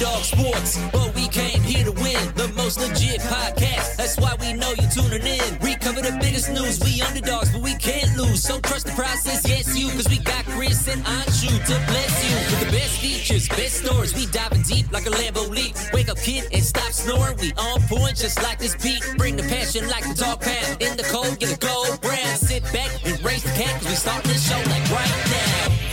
[0.00, 2.32] Underdog Sports, but we came here to win.
[2.34, 3.96] The most legit podcast.
[3.96, 5.58] That's why we know you're tuning in.
[5.60, 6.80] We cover the biggest news.
[6.80, 8.42] We underdogs, but we can't lose.
[8.42, 9.90] So trust the process, yes, you.
[9.90, 12.34] Cause we got Chris and Anshu to bless you.
[12.48, 14.14] With the best features, best stories.
[14.14, 15.76] We diving deep like a Lambo leap.
[15.92, 17.36] Wake up, kid, and stop snoring.
[17.36, 19.04] We on point just like this beat.
[19.18, 20.80] Bring the passion like the dog pound.
[20.80, 22.38] In the cold, get a gold brand.
[22.38, 23.78] Sit back and raise the cat.
[23.82, 25.89] Cause we start this show like right now.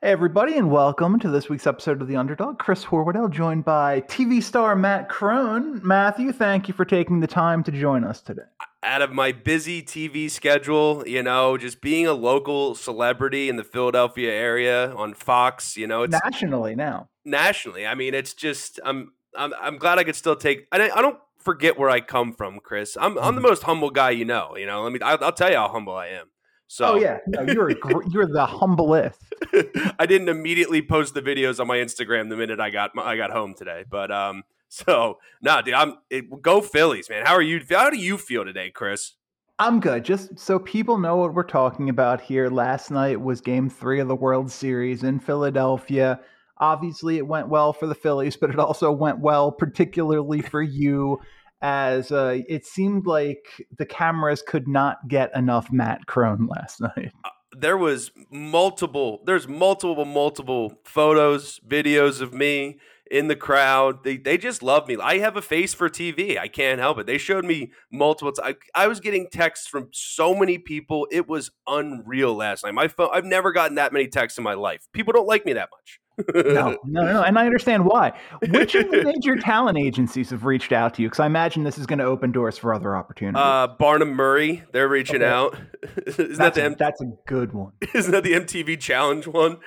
[0.00, 2.60] Hey, everybody, and welcome to this week's episode of The Underdog.
[2.60, 5.80] Chris Horwedel, joined by TV star Matt Crone.
[5.84, 8.42] Matthew, thank you for taking the time to join us today.
[8.84, 13.64] Out of my busy TV schedule, you know, just being a local celebrity in the
[13.64, 17.08] Philadelphia area on Fox, you know, it's Nationally now.
[17.24, 17.84] nationally.
[17.84, 20.68] I mean, it's just I'm I'm I'm glad I could still take.
[20.70, 22.96] I don't- I don't forget where I come from, Chris.
[23.00, 23.48] I'm I'm the mm-hmm.
[23.48, 24.56] most humble guy you know.
[24.56, 25.00] You know, let me.
[25.02, 26.28] I'll, I'll tell you how humble I am.
[26.68, 27.18] So Oh, yeah.
[27.26, 27.70] No, you're,
[28.10, 29.18] you're the humblest.
[29.98, 33.30] I didn't immediately post the videos on my Instagram the minute I got I got
[33.30, 33.84] home today.
[33.90, 37.26] But um, so nah, dude, I'm it, go Phillies, man.
[37.26, 37.60] How are you?
[37.68, 39.14] How do you feel today, Chris?
[39.58, 40.04] I'm good.
[40.04, 44.06] Just so people know what we're talking about here, last night was game three of
[44.06, 46.20] the World Series in Philadelphia.
[46.58, 51.18] Obviously, it went well for the Phillies, but it also went well, particularly for you,
[51.62, 57.12] as uh, it seemed like the cameras could not get enough Matt Crone last night.
[57.56, 62.78] there was multiple there's multiple multiple photos videos of me
[63.10, 64.04] in the crowd.
[64.04, 64.98] They, they just love me.
[65.02, 67.06] I have a face for tv i can't help it.
[67.06, 71.08] They showed me multiple times I, I was getting texts from so many people.
[71.10, 72.74] It was unreal last night.
[72.74, 74.86] My phone i've never gotten that many texts in my life.
[74.92, 76.00] People don't like me that much
[76.34, 78.12] No, no, no, and I understand why.
[78.48, 81.08] Which of the major talent agencies have reached out to you?
[81.08, 83.38] Because I imagine this is going to open doors for other opportunities.
[83.40, 85.26] uh Bunim Murray they're reaching Okay.
[85.26, 85.56] out
[86.06, 87.72] isn't that's, that the a, M- that's a good one.
[87.94, 89.58] isn't that the mtv challenge one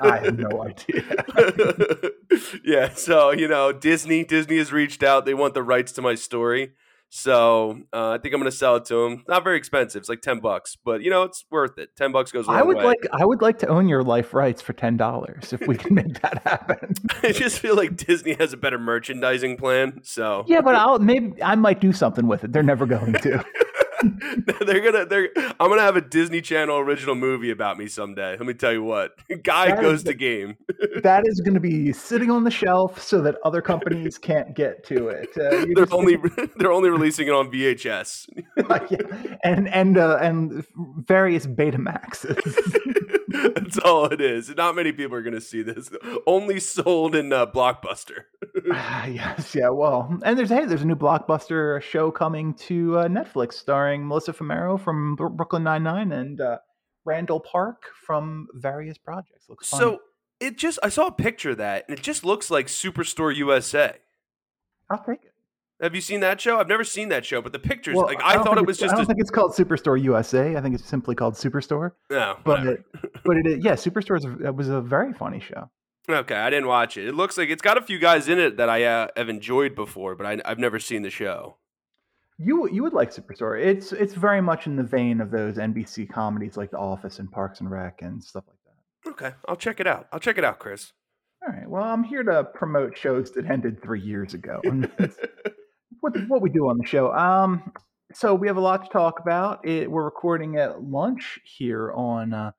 [0.00, 1.02] I have no idea.
[2.64, 5.24] yeah, so you know, Disney Disney has reached out.
[5.24, 6.72] They want the rights to my story,
[7.12, 9.24] so uh, I think I'm going to sell it to him.
[9.28, 10.00] Not very expensive.
[10.00, 11.96] It's like ten bucks, but you know, it's worth it.
[11.96, 12.46] Ten bucks goes.
[12.46, 12.84] a I would way.
[12.84, 15.94] like I would like to own your life rights for ten dollars if we can
[15.94, 16.94] make that happen.
[17.22, 20.00] I just feel like Disney has a better merchandising plan.
[20.04, 22.52] So yeah, but I'll maybe I might do something with it.
[22.52, 23.44] They're never going to.
[24.66, 25.06] they're gonna.
[25.06, 25.28] They're.
[25.58, 28.32] I'm gonna have a Disney Channel original movie about me someday.
[28.32, 29.12] Let me tell you what.
[29.42, 30.56] Guy That is goes the- to game.
[31.02, 34.84] that is going to be sitting on the shelf so that other companies can't get
[34.86, 35.28] to it.
[35.36, 36.16] Uh, They're just- only.
[36.56, 38.28] They're only releasing it on VHS.
[38.90, 40.64] yeah, and and uh, and
[40.98, 42.36] various Betamaxes.
[43.54, 44.54] That's all it is.
[44.56, 45.88] Not many people are going to see this.
[46.26, 48.24] Only sold in uh, Blockbuster.
[48.72, 49.68] Ah, yes, yeah.
[49.68, 54.32] Well, and there's hey, there's a new blockbuster show coming to uh, Netflix starring Melissa
[54.32, 56.58] Fumero from Brooklyn Nine Nine and uh,
[57.04, 59.48] Randall Park from various projects.
[59.48, 59.80] Looks fun.
[59.80, 59.98] So
[60.40, 63.96] it just, I saw a picture of that, and it just looks like Superstore USA.
[64.90, 65.32] I'll take it.
[65.82, 66.58] Have you seen that show?
[66.60, 68.76] I've never seen that show, but the pictures, Well, like I, don't thought it was
[68.76, 70.56] just I don't a think it's called Superstore USA.
[70.56, 71.92] I think it's simply called Superstore.
[72.10, 72.84] no, But it,
[73.24, 75.70] but it is- yeah, Superstore is a, was a very funny show.
[76.08, 77.06] okay, I didn't watch it.
[77.08, 79.74] It looks like it's got a few guys in it that I uh, have enjoyed
[79.74, 81.56] before, but I, I've never seen the show.
[82.42, 83.62] You you would like Superstore.
[83.62, 87.30] It's it's very much in the vein of those NBC comedies like The Office and
[87.30, 89.10] Parks and Rec and stuff like that.
[89.10, 90.08] Okay, I'll check it out.
[90.10, 90.92] I'll check it out, Chris.
[91.42, 91.68] All right.
[91.68, 94.60] Well, I'm here to promote shows that ended three years ago.
[96.00, 97.12] What what we do on the show.
[97.12, 97.72] Um,
[98.12, 99.66] so we have a lot to talk about.
[99.66, 102.52] It, we're recording at lunch here on uh,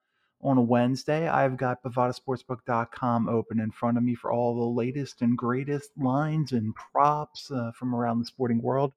[0.43, 1.27] on a Wednesday.
[1.27, 6.51] I've got BovadaSportsbook.com open in front of me for all the latest and greatest lines
[6.51, 8.93] and props uh, from around the sporting world.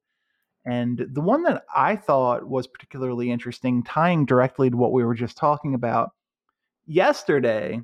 [0.66, 5.14] And the one that I thought was particularly interesting, tying directly to what we were
[5.14, 6.10] just talking about
[6.86, 7.80] yesterday,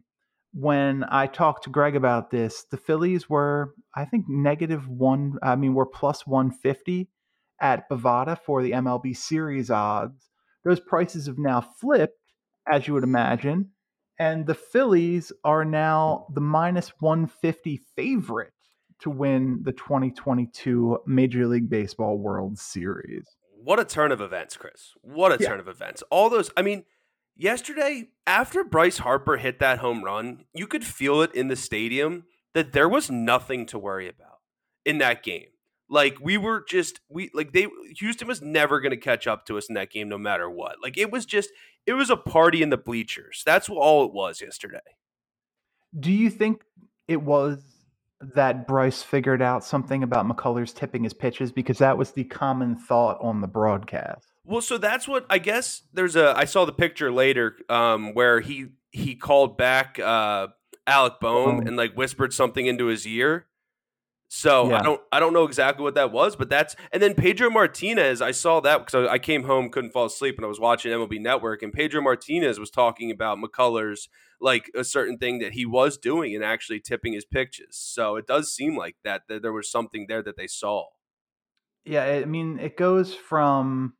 [0.52, 5.38] when I talked to Greg about this, the Phillies were, I think, negative one.
[5.42, 7.08] I mean, we're plus 150
[7.60, 10.30] at Bovada for the MLB series odds.
[10.64, 12.18] Those prices have now flipped,
[12.70, 13.70] as you would imagine.
[14.18, 18.52] And the Phillies are now the minus 150 favorite
[19.00, 23.26] to win the 2022 Major League Baseball World Series.
[23.62, 24.94] What a turn of events, Chris.
[25.02, 25.48] What a Yeah.
[25.50, 26.02] turn of events.
[26.10, 26.84] All those, I mean,
[27.36, 32.24] yesterday, after Bryce Harper hit that home run, you could feel it in the stadium
[32.54, 34.38] that there was nothing to worry about
[34.84, 35.48] in that game.
[35.88, 37.66] Like we were just we like they
[37.98, 40.76] Houston was never going to catch up to us in that game no matter what.
[40.80, 41.50] Like it was just
[41.84, 43.42] it was a party in the bleachers.
[43.44, 44.78] That's all it was yesterday.
[45.98, 46.62] Do you think
[47.08, 47.64] it was
[48.34, 51.52] that Bryce figured out something about McCullers tipping his pitches?
[51.52, 54.26] Because that was the common thought on the broadcast.
[54.44, 58.40] Well, so that's what I guess there's a I saw the picture later um where
[58.40, 60.48] he he called back uh
[60.86, 61.66] Alec Bohm Bohm.
[61.66, 63.46] and like whispered something into his ear.
[64.32, 67.50] So I don't I don't know exactly what that was, but that's and then Pedro
[67.50, 68.22] Martinez.
[68.22, 70.92] I saw that because I I came home, couldn't fall asleep, and I was watching
[70.92, 74.06] MLB Network, and Pedro Martinez was talking about McCullers
[74.40, 77.76] like a certain thing that he was doing and actually tipping his pitches.
[77.76, 80.84] So it does seem like that that there was something there that they saw.
[81.84, 83.94] Yeah, I mean, it goes from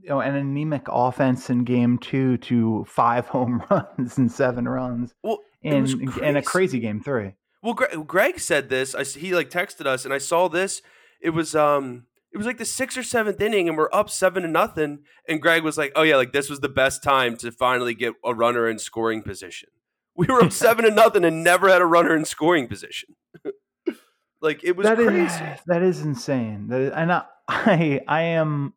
[0.00, 5.12] you know an anemic offense in game two to five home runs and seven runs
[5.24, 7.34] Well, in in a crazy game three.
[7.64, 8.94] Well, Greg, Greg said this.
[8.94, 10.82] I, he like texted us, and I saw this.
[11.22, 14.42] It was um, it was like the sixth or seventh inning, and we're up seven
[14.42, 14.98] to nothing.
[15.26, 18.12] And Greg was like, "Oh yeah, like this was the best time to finally get
[18.22, 19.70] a runner in scoring position.
[20.16, 23.16] We were up seven to nothing and never had a runner in scoring position.
[24.40, 25.60] like it was That is crazy.
[25.66, 26.68] that is insane.
[26.68, 28.74] That is, and I, I I am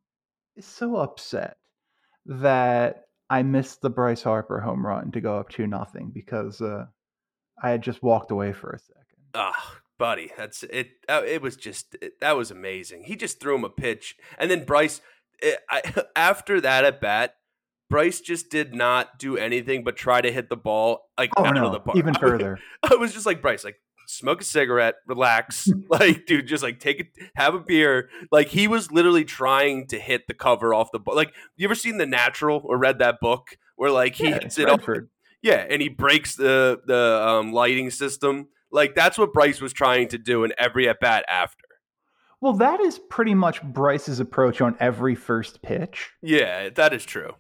[0.60, 1.58] so upset
[2.26, 6.86] that I missed the Bryce Harper home run to go up two nothing because uh,
[7.62, 9.04] I had just walked away for a second.
[9.34, 10.90] Ah, buddy, that's it.
[11.10, 13.04] uh, It was just it, that was amazing.
[13.04, 15.02] He just threw him a pitch, and then Bryce.
[15.40, 15.82] It, I,
[16.16, 17.36] after that at bat,
[17.90, 21.56] Bryce just did not do anything but try to hit the ball like Oh out
[21.56, 21.98] no, of the park.
[21.98, 22.60] even further.
[22.84, 23.78] I was just like Bryce, like
[24.08, 28.10] smoke a cigarette, relax, like dude, just like take it, have a beer.
[28.32, 31.16] Like he was literally trying to hit the cover off the ball.
[31.16, 34.58] Like you ever seen The Natural or read that book where like he Yeah, hits
[34.58, 34.82] it off?
[35.48, 38.50] Yeah, and he breaks the the um, lighting system.
[38.70, 41.64] Like that's what Bryce was trying to do in every at bat after.
[42.42, 46.12] Well, that is pretty much Bryce's approach on every first pitch.
[46.22, 47.32] Yeah, that is true.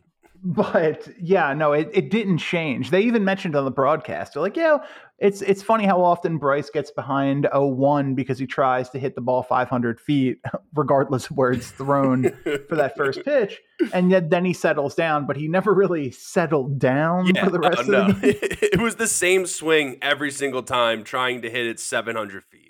[0.43, 2.91] But yeah, no, it, it didn't change.
[2.91, 4.77] They even mentioned on the broadcast, they're like, yeah,
[5.19, 9.21] it's it's funny how often Bryce gets behind 0-1 because he tries to hit the
[9.21, 10.39] ball 500 feet,
[10.75, 12.31] regardless of where it's thrown
[12.69, 13.59] for that first pitch.
[13.93, 17.79] And yet then he settles down, but he never really settled down for the rest
[17.79, 18.13] oh, of the no.
[18.13, 18.21] game.
[18.41, 22.66] it was the same swing every single time, trying to hit it 700 feet.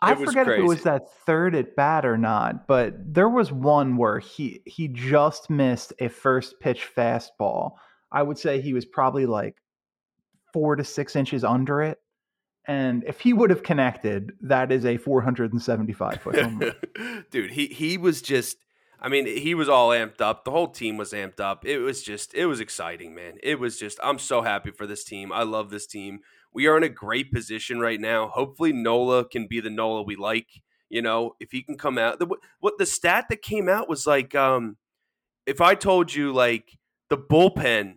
[0.00, 3.96] I forget if it was that third at bat or not, but there was one
[3.96, 7.72] where he he just missed a first pitch fastball.
[8.12, 9.56] I would say he was probably like
[10.52, 11.98] four to six inches under it.
[12.66, 17.24] And if he would have connected, that is a 475 foot home run.
[17.30, 18.58] Dude, he he was just
[19.00, 20.44] I mean, he was all amped up.
[20.44, 21.64] The whole team was amped up.
[21.64, 23.38] It was just it was exciting, man.
[23.42, 25.32] It was just I'm so happy for this team.
[25.32, 26.20] I love this team.
[26.52, 28.28] We are in a great position right now.
[28.28, 30.48] Hopefully Nola can be the Nola we like.
[30.88, 32.18] You know, if he can come out.
[32.18, 32.26] The,
[32.60, 34.76] what the stat that came out was like um
[35.46, 36.78] if I told you like
[37.10, 37.94] the bullpen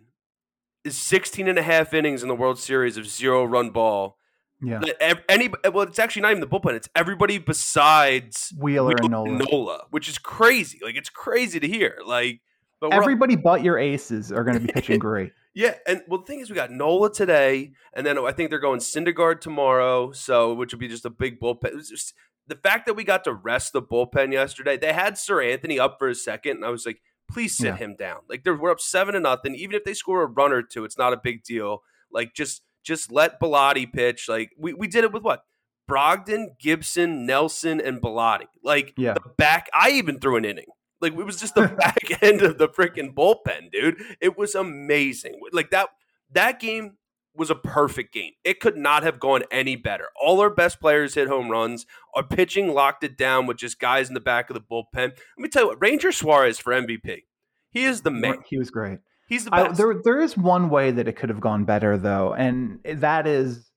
[0.84, 4.16] is 16 and a half innings in the World Series of zero run ball.
[4.64, 4.80] Yeah.
[5.28, 6.74] Any well, it's actually not even the bullpen.
[6.74, 9.84] It's everybody besides Wheeler and Nola, Nola.
[9.90, 10.78] which is crazy.
[10.82, 11.98] Like it's crazy to hear.
[12.06, 12.40] Like,
[12.80, 15.32] but Everybody but your aces are going to be pitching great.
[15.54, 18.48] Yeah, and well, the thing is, we got Nola today, and then oh, I think
[18.50, 20.12] they're going Syndergaard tomorrow.
[20.12, 21.86] So, which would be just a big bullpen.
[21.88, 22.14] Just,
[22.46, 24.76] the fact that we got to rest the bullpen yesterday.
[24.76, 27.00] They had Seranthony up for a second, and I was like,
[27.30, 27.76] please sit Yeah.
[27.76, 28.20] him down.
[28.28, 29.54] Like they're, we're up seven to nothing.
[29.54, 31.82] Even if they score a run or two, it's not a big deal.
[32.10, 34.28] Like just just let Bellatti pitch.
[34.28, 35.44] Like we, we did it with what?
[35.88, 38.46] Brogdon, Gibson, Nelson, and Bellatti.
[38.64, 39.14] Like Yeah.
[39.14, 39.68] the back.
[39.74, 40.66] I even threw an inning.
[41.02, 44.00] Like it was just the back end of the freaking bullpen, dude.
[44.20, 45.40] It was amazing.
[45.52, 45.88] Like that
[46.32, 46.96] that game
[47.34, 48.32] was a perfect game.
[48.44, 50.08] It could not have gone any better.
[50.22, 51.86] All our best players hit home runs.
[52.14, 54.94] Our pitching locked it down with just guys in the back of the bullpen.
[54.94, 57.22] Let me tell you what, Ranger Suarez for MVP.
[57.70, 58.38] He is the man.
[58.46, 58.98] He was great.
[59.26, 59.78] He's the I, best.
[59.78, 63.71] there, there is one way that it could have gone better, though, and that is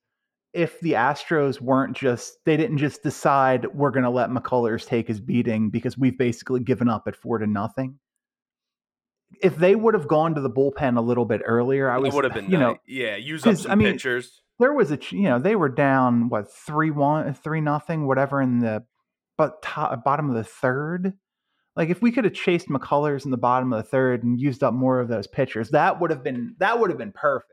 [0.56, 5.08] if the Astros weren't just they didn't just decide we're going to let McCullers take
[5.08, 8.00] his beating because we've basically given up at four to nothing.
[9.42, 12.24] If they would have gone to the bullpen a little bit earlier, I was, would
[12.24, 12.74] have been you nice.
[12.74, 14.42] know, yeah, use up some I mean, pitchers.
[14.60, 18.60] there was a you know they were down what three one three nothing whatever in
[18.60, 18.86] the
[19.38, 21.14] but top, bottom of the third
[21.76, 24.64] like if we could have chased mccullers in the bottom of the third and used
[24.64, 27.52] up more of those pitchers that would have been that would have been perfect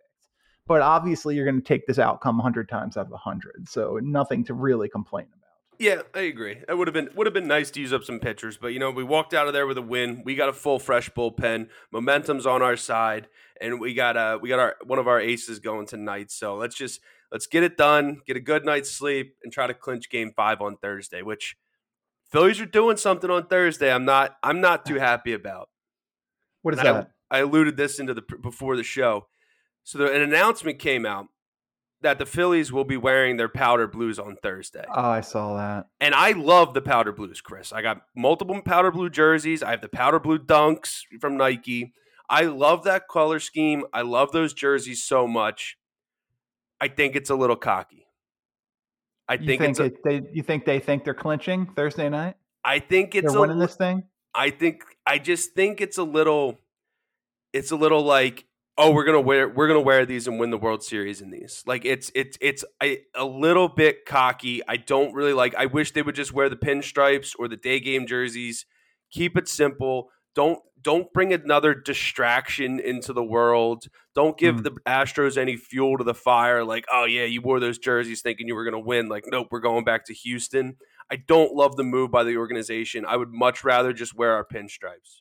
[0.67, 4.45] but obviously you're going to take this outcome 100 times out of 100 so nothing
[4.45, 6.59] to really complain about Yeah, I agree.
[6.69, 8.79] It would have been would have been nice to use up some pitchers, but you
[8.79, 10.23] know, we walked out of there with a win.
[10.25, 11.69] We got a full fresh bullpen.
[11.91, 13.27] Momentum's on our side,
[13.61, 16.31] and we got uh we got our one of our aces going tonight.
[16.31, 17.01] So let's just
[17.33, 20.61] let's get it done, get a good night's sleep, and try to clinch game five
[20.61, 21.57] on Thursday, which
[22.31, 23.91] Phillies are doing something on Thursday.
[23.93, 25.69] I'm not I'm not too happy about.
[26.61, 29.27] what is And I- that I alluded this into the before the show.
[29.85, 31.29] So there, an announcement came out
[32.01, 34.85] that the Phillies will be wearing their powder blues on Thursday.
[34.93, 37.73] oh i saw that And I love the powder blues, Chris.
[37.73, 39.63] I got multiple powder blue jerseys.
[39.63, 41.93] I have the powder blue dunks from Nike.
[42.29, 43.85] I love that color scheme.
[43.93, 45.77] I love those jerseys so much.
[46.81, 48.07] I think it's a little cocky.
[49.29, 50.23] I You think, think it's a, it, they?
[50.33, 52.35] You think they think they're clinching Thursday night?
[52.65, 54.05] I think it's They're a winning this thing.
[54.35, 56.59] I think I just think it's a little
[57.53, 58.47] it's a little like
[58.83, 61.63] oh we're gonna wear we're gonna wear these and win the World Series in these
[61.67, 64.61] like it's it's it's a, a little bit cocky.
[64.67, 65.55] I don't really like.
[65.55, 68.67] I wish they would just wear the pinstripes or the day game jerseys.
[69.11, 70.11] Keep it simple.
[70.35, 73.85] Don't don't bring another distraction into the world.
[74.15, 74.65] Don't give Mm.
[74.65, 76.65] the Astros any fuel to the fire.
[76.65, 79.09] Like oh yeah, you wore those jerseys thinking you were gonna win.
[79.09, 80.77] Like nope, we're going back to Houston.
[81.11, 83.05] I don't love the move by the organization.
[83.07, 85.21] I would much rather just wear our pinstripes.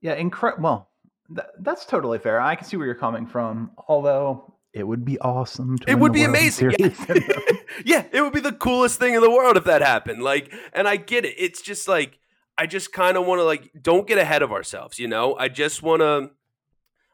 [0.00, 0.62] Yeah, incredible.
[0.62, 0.91] Well,
[1.34, 2.40] th- that's totally fair.
[2.40, 3.72] I can see where you're coming from.
[3.88, 5.78] Although it would be awesome.
[5.78, 6.72] To It would be amazing.
[6.78, 6.88] Yeah.
[7.84, 10.22] Yeah, it would be the coolest thing in the world if that happened.
[10.22, 11.34] Like, and I get it.
[11.38, 12.18] It's just like
[12.58, 15.36] I just kind of want to like don't get ahead of ourselves, you know?
[15.36, 16.30] I just want to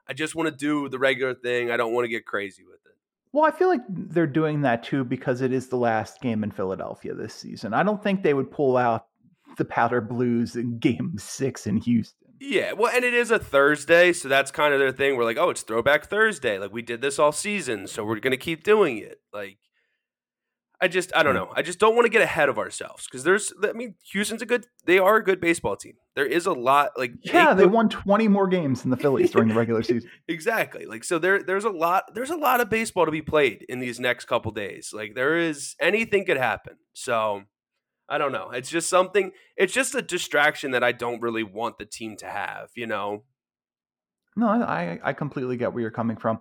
[0.07, 1.71] I just want to do the regular thing.
[1.71, 2.97] I don't want to get crazy with it.
[3.33, 6.51] Well, I feel like they're doing that too because it is the last game in
[6.51, 7.75] Philadelphia this season.
[7.75, 9.07] I don't think they would pull out
[9.59, 12.28] the Powder Blues in Game Six in Houston.
[12.41, 15.17] Yeah, well, and it is a Thursday, so that's kind of their thing.
[15.17, 16.59] We're like, oh, it's Throwback Thursday.
[16.59, 19.21] Like we did this all season, so we're gonna keep doing it.
[19.33, 19.59] Like,
[20.81, 21.43] I just, I don't hmm.
[21.43, 21.53] know.
[21.55, 24.47] I just don't want to get ahead of ourselves because there's, I mean, Houston's a
[24.47, 25.95] good, they are a good baseball team.
[26.15, 29.31] There is a lot, like, Yeah, take they won 20 more games than the Phillies
[29.31, 30.09] during the regular season.
[30.29, 30.87] exactly.
[30.87, 33.81] Like, so there, there's a lot, there's a lot of baseball to be played in
[33.81, 34.93] these next couple days.
[34.93, 36.75] Like, there is anything could happen.
[36.93, 37.43] So.
[38.09, 38.51] I don't know.
[38.51, 39.33] It's just something.
[39.57, 42.71] It's just a distraction that I don't really want the team to have.
[42.75, 43.25] You know.
[44.37, 46.41] No, I I completely get where you're coming from.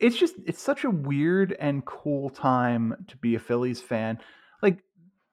[0.00, 4.18] It's just it's such a weird and cool time to be a Phillies fan.
[4.62, 4.78] Like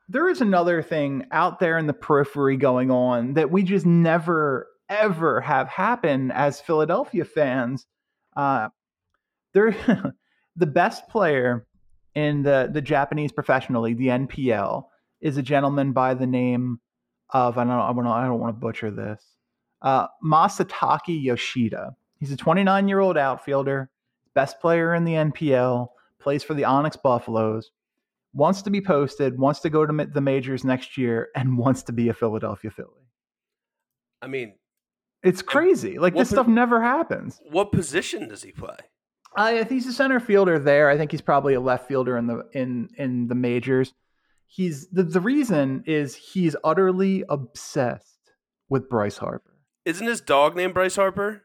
[0.08, 4.68] there is another thing out there in the periphery going on that we just never
[4.90, 7.88] ever have happen as Philadelphia fans.
[8.36, 8.70] Uh,
[9.54, 9.76] there,
[10.56, 11.66] the best player
[12.14, 14.84] in the the Japanese Professional League, the NPL,
[15.22, 16.80] is a gentleman by the name
[17.30, 19.24] of I don't I don't I don't want to butcher this.
[19.82, 21.96] Uh, Masataka Yoshida.
[22.20, 23.90] He's a 29 year old outfielder,
[24.36, 25.88] best player in the NPL,
[26.20, 27.72] plays for the Orix Buffaloes,
[28.34, 31.92] wants to be posted, wants to go to the majors next year, and wants to
[31.94, 33.08] be a Philadelphia Philly.
[34.22, 34.54] I mean,
[35.24, 35.98] It's crazy.
[35.98, 37.40] Like this po- stuff never happens.
[37.50, 38.76] what position does he play?
[39.36, 40.90] I think he's a center fielder there.
[40.90, 43.94] I think he's probably a left fielder in the in in the majors.
[44.54, 48.20] He's the, the reason is he's utterly obsessed
[48.70, 49.56] with Bryce Harper.
[49.86, 51.44] Isn't his dog named Bryce Harper?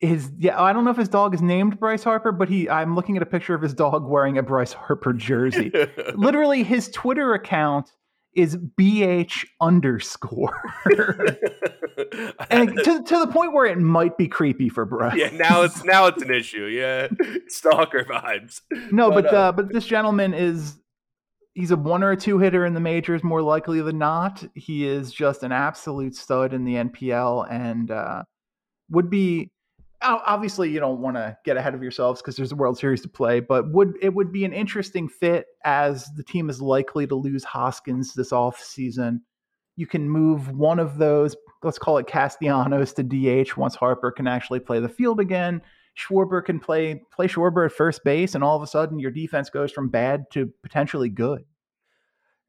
[0.00, 2.94] his yeah i don't know if his dog is named bryce harper but he i'm
[2.94, 5.72] looking at a picture of his dog wearing a bryce harper jersey
[6.14, 7.92] literally his twitter account
[8.34, 10.62] is bh underscore
[12.50, 15.82] and to, to the point where it might be creepy for bryce yeah, now it's
[15.82, 16.66] now it's an issue.
[16.66, 17.08] Yeah,
[17.48, 18.60] stalker vibes.
[18.92, 20.76] no but, but uh, uh, but this gentleman is
[21.58, 24.44] he's a one or a two hitter in the majors more likely than not.
[24.54, 28.22] He is just an absolute stud in the npl and uh
[28.90, 29.50] would be
[30.00, 33.08] obviously you don't want to get ahead of yourselves because there's a world series to
[33.08, 37.16] play but would it would be an interesting fit as the team is likely to
[37.16, 39.20] lose hoskins this off season
[39.74, 41.34] you can move one of those
[41.64, 45.60] let's call it castellanos to dh once harper can actually play the field again
[45.98, 49.50] Schwarber can play play Schwarber at first base, and all of a sudden your defense
[49.50, 51.44] goes from bad to potentially good.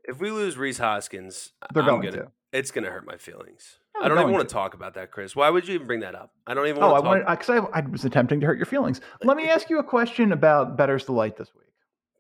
[0.04, 2.32] If we lose Rhys Hoskins, They're I'm going gonna, to.
[2.52, 3.80] It's gonna hurt my feelings.
[3.96, 5.36] No, I don't even want to talk about that, Chris.
[5.36, 6.32] Why would you even bring that up?
[6.48, 7.28] I don't even Oh, I want to talk.
[7.28, 9.02] wanted because I, I was attempting to hurt your feelings.
[9.24, 11.68] Let me ask you a question about Better's Delight this week.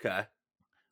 [0.06, 0.26] okay.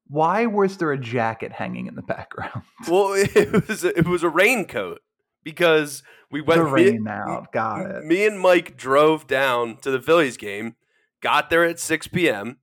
[0.09, 2.61] Why was there a jacket hanging in the background?
[2.87, 5.01] Well, it was a, it was a raincoat
[5.47, 7.53] because we went the me- rain out.
[7.53, 8.03] Got it.
[8.03, 10.75] Me and Mike drove down to the Phillies game,
[11.21, 12.57] got there at 6 p.m.,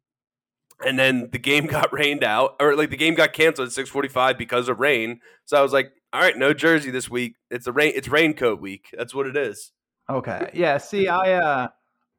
[0.84, 4.36] and then the game got rained out, or like the game got canceled at 6:45
[4.36, 5.20] because of rain.
[5.46, 7.36] So I was like, "All right, no jersey this week.
[7.50, 7.92] It's a rain.
[7.96, 8.88] It's raincoat week.
[8.92, 9.72] That's what it is."
[10.10, 10.50] Okay.
[10.52, 10.76] Yeah.
[10.76, 11.68] See, I uh,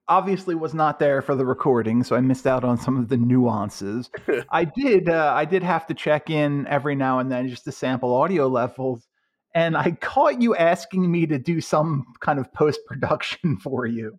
[0.07, 3.17] obviously was not there for the recording, so I missed out on some of the
[3.17, 4.10] nuances.
[4.50, 5.10] I did.
[5.10, 8.48] Uh, I did have to check in every now and then just to sample audio
[8.48, 9.07] levels,
[9.55, 14.15] and I caught you asking me to do some kind of post production for you.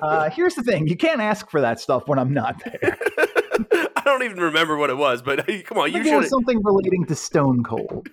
[0.00, 2.96] Uh, here's the thing: you can't ask for that stuff when I'm not there.
[3.96, 6.28] I don't even remember what it was, but come on, you should.
[6.28, 8.08] something relating to Stone Cold.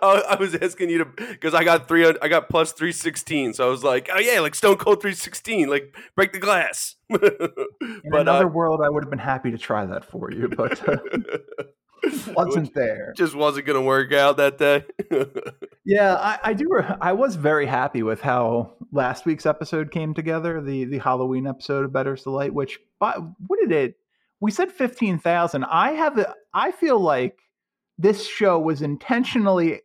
[0.00, 2.06] I I was asking you to because I got three.
[2.06, 5.14] I got plus three sixteen, so I was like, "Oh yeah, like Stone Cold three
[5.14, 9.50] sixteen, like break the glass." In but another uh, world, I would have been happy
[9.50, 10.96] to try that for you, but uh,
[12.34, 13.12] wasn't there.
[13.16, 14.84] just wasn't gonna work out that day.
[15.88, 16.68] Yeah, I, I do.
[17.00, 20.60] I was very happy with how last week's episode came together.
[20.60, 23.96] The the Halloween episode of Better's Delight, which but what did it?
[24.40, 25.64] we said fifteen thousand.
[25.64, 27.38] I have a, I feel like
[27.98, 29.80] this show was intentionally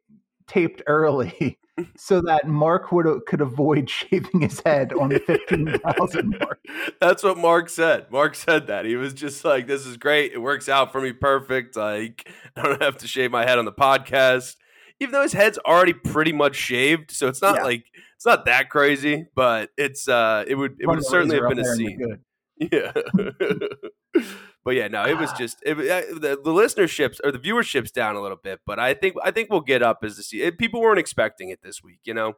[0.48, 1.58] taped early
[1.98, 6.60] so that Mark would could avoid shaving his head on the fifteen thousand mark.
[7.00, 8.12] That's what Mark said.
[8.12, 10.34] Mark said that he was just like, "This is great.
[10.34, 11.76] It works out for me perfect.
[11.76, 14.58] Like I don't have to shave my head on the podcast."
[15.04, 17.64] Even though his head's already pretty much shaved, so it's not Yeah.
[17.64, 21.60] like it's not that crazy, but it's uh, it would it would certainly have been
[21.60, 22.18] a scene.
[22.58, 22.92] Yeah.
[24.64, 28.16] but yeah, no, it was just it, uh, the, the listenerships or the viewership's down
[28.16, 30.82] a little bit, but I think I think we'll get up as the se- people
[30.82, 32.34] weren't expecting it this week, you know.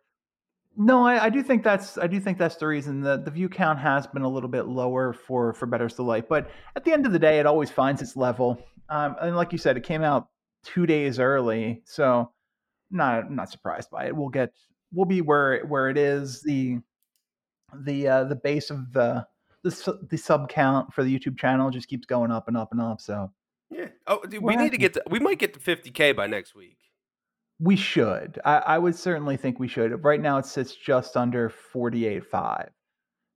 [0.78, 3.02] No, I, I do think that's I do think that's the reason.
[3.02, 6.50] The the view count has been a little bit lower for for Better's Delight, but
[6.76, 8.58] at the end of the day, it always finds its level.
[8.90, 10.28] Um, and like you said, it came out
[10.64, 12.32] two days early, so
[12.92, 14.16] not not surprised by it.
[14.16, 14.52] We'll get
[14.94, 16.42] we'll be where where it is.
[16.42, 16.80] The
[17.84, 19.26] the uh, the base of the
[19.64, 22.82] the the sub count for the YouTube channel just keeps going up and up and
[22.82, 23.02] up.
[23.02, 23.32] So
[23.72, 23.88] Yeah.
[24.08, 26.78] Oh, dude, We're need to get to, we might get to 50k by next week.
[27.60, 28.40] we should.
[28.46, 30.04] I, I would certainly think we should.
[30.04, 32.70] Right now, it sits just under forty eight five.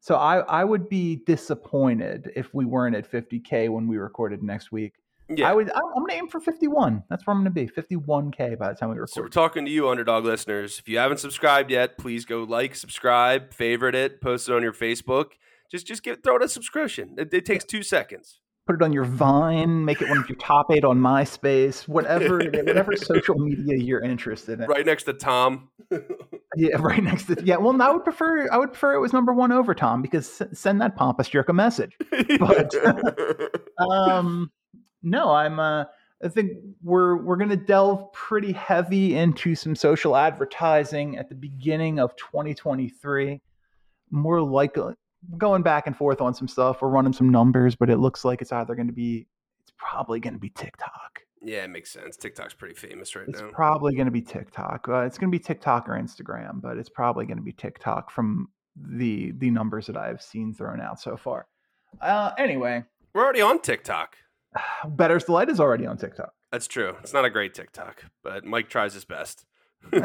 [0.02, 4.72] So I, I would be disappointed if we weren't at 50k when we recorded next
[4.72, 4.94] week.
[5.30, 5.50] Yeah.
[5.50, 5.70] I would.
[5.72, 7.04] I'm, I'm gonna aim for 51.
[7.10, 7.68] That's where I'm gonna be.
[7.68, 9.10] 51k by the time we record.
[9.10, 10.80] So we're talking to you, underdog listeners.
[10.80, 14.74] If you haven't subscribed yet, please go like, subscribe, favorite it, post it on your
[14.74, 15.32] Facebook.
[15.72, 17.16] Just just get throw it a subscription.
[17.18, 18.40] It, it takes two seconds.
[18.66, 19.84] Put it on your Vine.
[19.84, 21.88] Make it one of your top eight on MySpace.
[21.88, 22.38] Whatever.
[22.54, 24.68] whatever social media you're interested in.
[24.68, 25.70] Right next to Tom.
[26.56, 27.38] Yeah, right next to.
[27.44, 27.58] Yeah.
[27.58, 28.50] Well, I would prefer.
[28.52, 31.54] I would prefer it was number one over Tom because send that pompous jerk a
[31.54, 31.96] message.
[32.40, 32.74] But-
[33.78, 34.50] um
[35.04, 35.84] no i'm uh
[36.24, 36.52] i think
[36.84, 43.42] we're we're gonna delve pretty heavy into some social advertising at the beginning of 2023
[44.12, 44.94] more likely
[45.38, 48.42] going back and forth on some stuff we're running some numbers but it looks like
[48.42, 49.28] it's either going to be
[49.62, 52.18] it's probably going to be tiktok yeah, it makes sense.
[52.18, 53.46] TikTok's pretty famous right it's now.
[53.46, 56.78] It's probably going to be tiktok uh, it's going to be tiktok or instagram but
[56.78, 61.00] it's probably going to be tiktok from the the numbers that i've seen thrown out
[61.00, 61.48] so far
[62.02, 64.16] uh anyway We're already on TikTok.
[64.88, 66.96] better's delight is already on tiktok That's true.
[67.02, 69.46] It's not a great TikTok, but Mike tries his best.
[69.92, 70.00] He?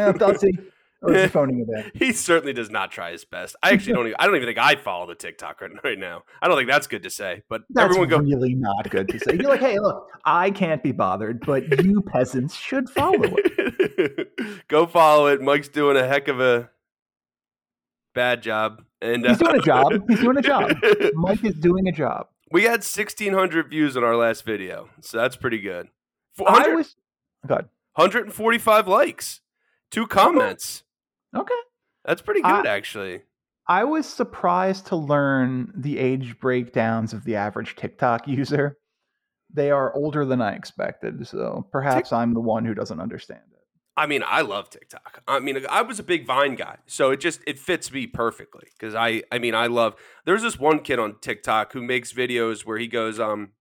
[1.04, 1.90] Or is he phoning it in?
[1.94, 3.57] He certainly does not try his best.
[3.62, 4.07] I actually don't.
[4.07, 6.22] Even, I don't even think I follow the TikTok right, right now.
[6.40, 7.42] I don't think that's good to say.
[7.48, 8.18] But That's everyone go.
[8.18, 9.35] really not good to say.
[9.35, 14.28] You're like, hey, look, I can't be bothered, but you peasants should follow it.
[14.68, 15.40] go follow it.
[15.40, 16.70] Mike's doing a heck of a
[18.14, 19.92] bad job, and He's uh, doing a job.
[20.09, 20.72] He's doing a job.
[21.14, 22.28] Mike is doing a job.
[22.55, 25.88] We had sixteen hundred views on our last video, so that's pretty good.
[26.38, 26.97] I 100, was
[27.47, 27.69] good.
[27.97, 29.40] 145 likes,
[29.90, 30.85] two comments.
[31.37, 31.55] Okay.
[32.05, 33.23] That's pretty I- good, actually.
[33.67, 38.79] I was surprised to learn the age breakdowns of the average TikTok user.
[39.53, 43.54] They are older than I expected, so perhaps I'm the one who doesn't understand it.
[43.96, 45.22] I mean, I love TikTok.
[45.28, 48.68] I mean, I was a big Vine guy, so it just it fits me perfectly
[48.72, 49.94] because I I mean, I love.
[50.24, 53.52] There's this one kid on TikTok who makes videos where he goes, um,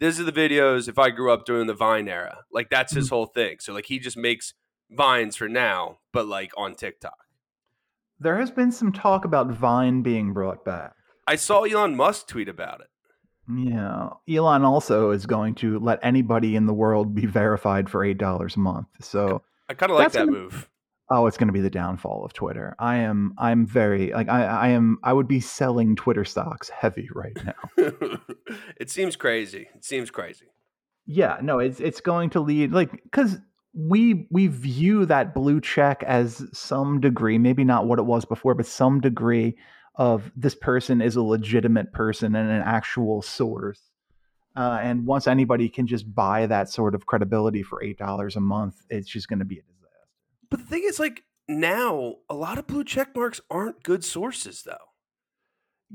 [0.00, 3.08] "These are the videos if I grew up during the Vine era." Like that's his
[3.08, 3.56] whole thing.
[3.60, 4.52] So like he just makes
[4.90, 7.24] vines for now, but like on TikTok.
[8.20, 10.94] There has been some talk about Vine being brought back.
[11.26, 12.88] I saw Elon Musk tweet about it.
[13.48, 14.10] Yeah.
[14.28, 18.58] Elon also is going to let anybody in the world be verified for $8 a
[18.60, 18.86] month.
[19.00, 20.68] So, I kind of like that gonna- move.
[21.10, 22.74] oh, it's going to be the downfall of Twitter.
[22.78, 27.08] I am I'm very like I I am I would be selling Twitter stocks heavy
[27.14, 27.86] right now.
[28.78, 29.68] it seems crazy.
[29.74, 30.46] It seems crazy.
[31.06, 33.38] Yeah, no, it's it's going to lead like cuz
[33.74, 38.54] we we view that blue check as some degree, maybe not what it was before,
[38.54, 39.56] but some degree
[39.94, 43.80] of this person is a legitimate person and an actual source.
[44.54, 48.40] Uh, and once anybody can just buy that sort of credibility for eight dollars a
[48.40, 50.08] month, it's just going to be a disaster.
[50.50, 54.62] But the thing is, like now, a lot of blue check marks aren't good sources,
[54.62, 54.76] though.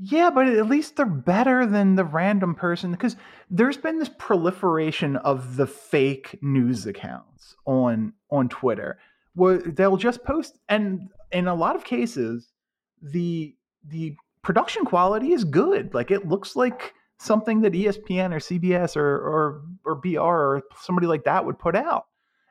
[0.00, 3.16] Yeah, but at least they're better than the random person because
[3.50, 8.98] there's been this proliferation of the fake news accounts on on Twitter
[9.34, 12.52] where they'll just post and in a lot of cases
[13.02, 13.56] the
[13.88, 15.94] the production quality is good.
[15.94, 21.06] Like it looks like something that ESPN or CBS or or or BR or somebody
[21.06, 22.04] like that would put out.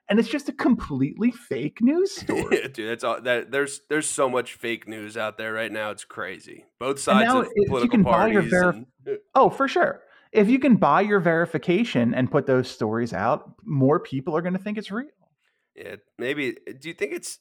[0.09, 2.69] And it's just a completely fake news story.
[2.69, 3.19] Dude, that's all.
[3.21, 5.91] That there's there's so much fake news out there right now.
[5.91, 6.65] It's crazy.
[6.79, 8.53] Both sides of you political can buy your parties.
[8.53, 10.01] verif- and- Oh, for sure.
[10.33, 14.53] If you can buy your verification and put those stories out, more people are going
[14.53, 15.07] to think it's real.
[15.75, 16.55] yeah, maybe.
[16.79, 17.39] Do you think it's?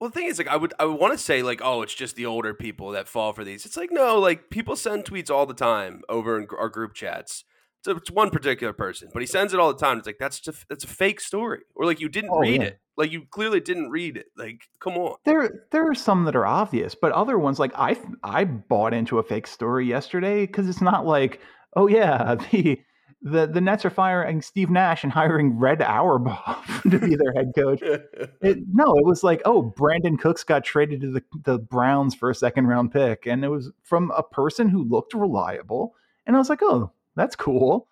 [0.00, 1.94] Well, the thing is, like, I would I would want to say like, oh, it's
[1.94, 3.64] just the older people that fall for these.
[3.64, 7.44] It's like no, like people send tweets all the time over in our group chats
[7.80, 9.98] It's, it's one particular person, but he sends it all the time.
[9.98, 12.68] It's like that's just that's a fake story, or like you didn't Oh, read yeah.
[12.68, 12.78] it.
[12.96, 14.26] Like you clearly didn't read it.
[14.36, 15.16] Like, come on.
[15.24, 19.18] There, there are some that are obvious, but other ones like I, I bought into
[19.18, 21.40] a fake story yesterday because it's not like,
[21.76, 22.78] oh yeah, the
[23.24, 27.52] the the Nets are firing Steve Nash and hiring Red Auerbach to be their head
[27.56, 27.80] coach.
[27.82, 32.30] It, no, it was like, oh, Brandin Cooks got traded to the the Browns for
[32.30, 35.94] a second round pick, and it was from a person who looked reliable,
[36.26, 37.88] and I was like, oh, that's cool.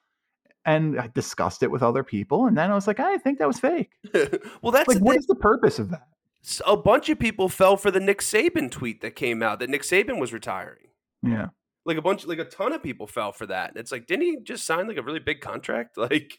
[0.65, 3.49] And I discussed it with other people, and then I was like, I think that
[3.49, 3.91] was fake.
[4.63, 6.07] well, that's Like, what is the purpose of that?
[6.65, 9.83] A bunch of people fell for the Nick Saban tweet that came out that Nick
[9.83, 10.89] Saban was retiring.
[11.23, 11.49] Yeah.
[11.85, 13.73] Like a bunch, like a ton of people fell for that.
[13.77, 15.97] It's like, didn't he just sign like a really big contract?
[15.97, 16.33] Like,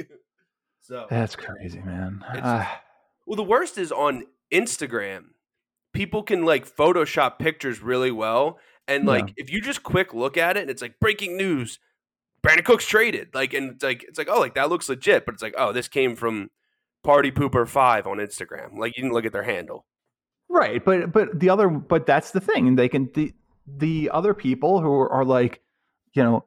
[0.81, 2.23] so That's crazy, man.
[2.27, 2.81] Ah,
[3.25, 5.25] Well, the worst is on Instagram.
[5.93, 8.59] People can like Photoshop pictures really well.
[8.87, 9.33] And like Yeah.
[9.37, 11.79] if you just quick look at it and it's like breaking news,
[12.45, 13.29] Brandin Cooks traded.
[13.33, 15.71] Like and it's like it's like, oh, like that looks legit, but it's like, oh,
[15.71, 16.49] this came from
[17.03, 18.77] Party Pooper Five on Instagram.
[18.77, 19.85] Like you didn't look at their handle.
[20.49, 23.33] right, but but the other, but that's the thing, and they can the
[23.67, 25.61] the other people who are, like,
[26.13, 26.45] you know,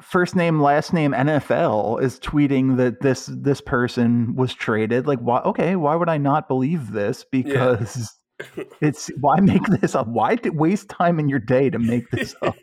[0.00, 5.06] first name last name NFL is tweeting that this this person was traded.
[5.06, 5.40] Like, why?
[5.40, 7.24] Okay, why would I not believe this?
[7.30, 8.10] Because
[8.80, 10.08] it's why make this up?
[10.08, 12.56] Why waste time in your day to make this up?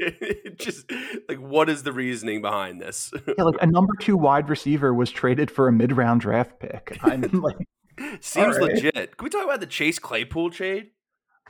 [0.58, 0.92] just
[1.28, 3.12] like what is the reasoning behind this?
[3.28, 6.98] Yeah, like a number two wide receiver was traded for a mid round draft pick.
[7.04, 7.58] I'm like.
[8.22, 8.74] Seems right.
[8.74, 9.18] legit.
[9.18, 10.92] Can we talk about the Chase Claypool trade?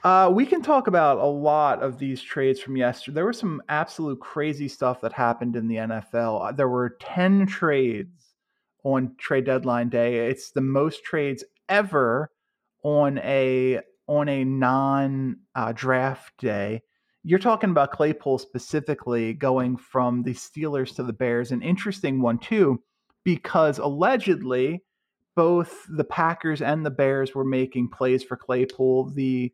[0.04, 3.16] Uh, we can talk about a lot of these trades from yesterday.
[3.16, 6.48] There was some absolute crazy stuff that happened in the NFL.
[6.48, 8.34] Uh, There were 10 trades
[8.84, 10.30] on trade deadline day.
[10.30, 12.32] It's the most trades ever
[12.84, 16.82] on a on a non uh, draft day.
[17.24, 22.40] You're talking about Claypool specifically going from the Steelers to the Bears, an interesting one
[22.40, 22.82] too,
[23.26, 24.82] because allegedly
[25.36, 29.12] both the Packers and the Bears were making plays for Claypool.
[29.12, 29.54] The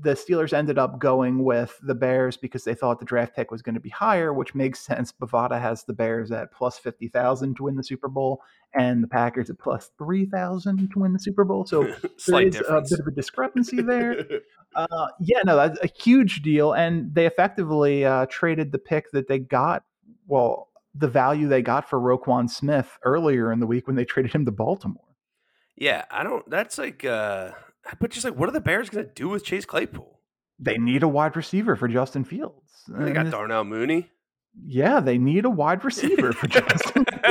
[0.00, 3.62] the Steelers ended up going with the Bears because they thought the draft pick was
[3.62, 5.12] going to be higher, which makes sense.
[5.12, 8.42] Bovada has the Bears at plus 50,000 to win the Super Bowl
[8.74, 11.66] and the Packers at plus 3,000 to win the Super Bowl.
[11.66, 14.24] So there Slight a bit of a discrepancy there.
[14.76, 16.74] Uh, yeah, no, that's a huge deal.
[16.74, 19.82] And they effectively uh, traded the pick that they got,
[20.26, 24.34] well, the value they got for Roquan Smith earlier in the week when they traded
[24.34, 25.16] him to Baltimore.
[25.74, 26.48] yeah, I don't.
[26.50, 27.52] That's like, uh
[28.00, 30.20] but just like, what are the Bears going to do with Chase Claypool?
[30.58, 32.84] They need a wide receiver for Justin Fields.
[32.88, 34.10] They got Darnell Mooney.
[34.66, 37.04] Yeah, they need a wide receiver for Justin.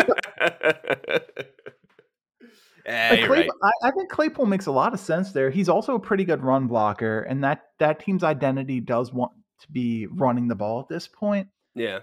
[2.85, 3.49] yeah, Like right.
[3.63, 5.49] I, I think Claypool makes a lot of sense there.
[5.49, 9.71] He's also a pretty good run blocker, and that that team's identity does want to
[9.71, 11.49] be running the ball at this point.
[11.75, 11.99] Yeah,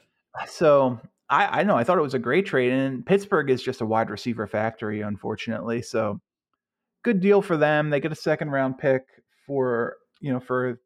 [0.46, 3.80] So I, I know I thought it was a great trade, and Pittsburgh is just
[3.80, 5.82] a wide receiver factory, unfortunately.
[5.82, 6.20] So
[7.04, 7.90] good deal for them.
[7.90, 9.02] They get a second round pick
[9.46, 10.76] for you know for a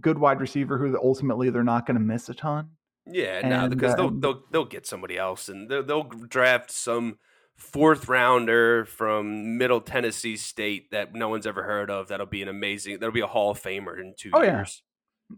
[0.00, 2.70] good wide receiver who ultimately they're not going to miss a ton.
[3.06, 7.18] yeah, no, because uh, they'll they'll they'll get somebody else, and they'll, they'll draft some
[7.56, 12.08] fourth rounder from Middle Tennessee State that no one's ever heard of.
[12.08, 12.98] That'll be an amazing.
[12.98, 14.56] That'll be a Hall of Famer in two Oh, yeah.
[14.56, 14.82] years.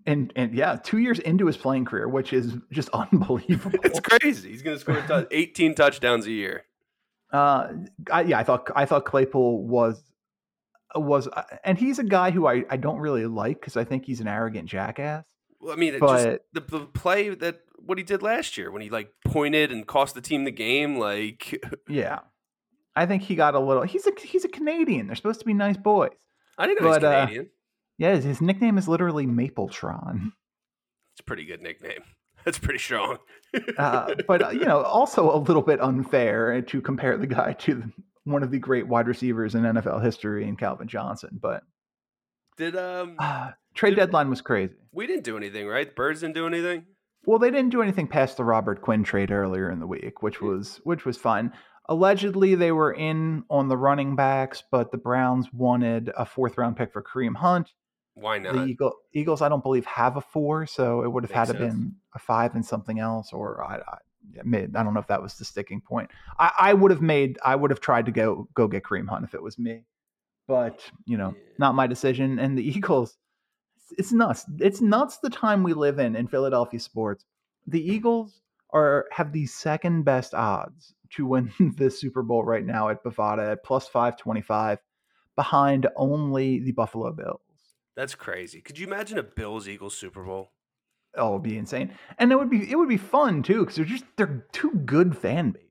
[0.07, 3.79] And and yeah, two years into his playing career, which is just unbelievable.
[3.85, 4.51] It's crazy.
[4.51, 6.65] He's going to score tou- 18 touchdowns a year.
[7.33, 7.73] Uh,
[8.13, 10.03] I, yeah, I thought I thought Claypool was
[10.95, 14.05] was, uh, and he's a guy who I I don't really like because I think
[14.05, 15.25] he's an arrogant jackass.
[15.61, 18.83] Well, I mean, But- just the, the play that what he did last year when
[18.83, 20.99] he like pointed and cost the team the game.
[20.99, 22.21] Like, Yeah,
[22.95, 23.83] I think he got a little.
[23.83, 25.07] He's a he's a Canadian.
[25.07, 26.11] They're supposed to be nice boys.
[26.59, 27.51] I didn't know he's But, uh, Canadian.
[27.99, 30.33] Yeah, his, his nickname is literally Mapletron.
[31.13, 32.03] It's a pretty good nickname.
[32.45, 33.19] That's pretty strong.
[33.79, 37.83] Uh, but uh, you know, also a little bit unfair to compare the guy to
[38.25, 41.39] one of the great wide receivers in NFL history, in Calvin Johnson.
[41.41, 41.63] But
[42.57, 44.75] did um uh, trade Did- deadline was crazy.
[44.93, 45.89] we didn't do anything, right?
[45.89, 46.87] The Birds didn't do anything.
[47.25, 50.41] Well, they didn't do anything past the Robert Quinn trade earlier in the week, which
[50.41, 51.53] was which was fine.
[51.89, 56.77] Allegedly, they were in on the running backs, but the Browns wanted a fourth round
[56.77, 57.71] pick for Kareem Hunt.
[58.17, 58.55] Why not?
[58.55, 61.57] The Eagle, Eagles, I don't believe, have a four, so it would have Makes had
[61.59, 61.75] to sense.
[61.75, 63.99] been a five and something else, or I, I
[64.33, 64.43] yeah.
[64.75, 66.11] I don't know if that was the sticking point.
[66.39, 69.25] I, I would have made, I would have tried to go go get Kareem Hunt
[69.25, 69.85] if it was me,
[70.49, 71.53] but you know, Yeah.
[71.59, 72.39] not my decision.
[72.39, 73.19] And the Eagles,
[73.99, 74.47] it's nuts.
[74.61, 77.25] It's nuts the time we live in in Philadelphia sports.
[77.67, 82.89] The Eagles are have the second best odds to win the Super Bowl right now
[82.89, 84.79] at Bovada at plus five twenty five,
[85.37, 87.41] behind only the Buffalo Bills.
[87.97, 88.61] That's crazy.
[88.61, 90.53] Could you imagine a Bills Eagles Super Bowl?
[91.17, 93.87] Oh, it'd be insane, and it would be it would be fun too because they're
[93.87, 95.67] just they're two good fan bases.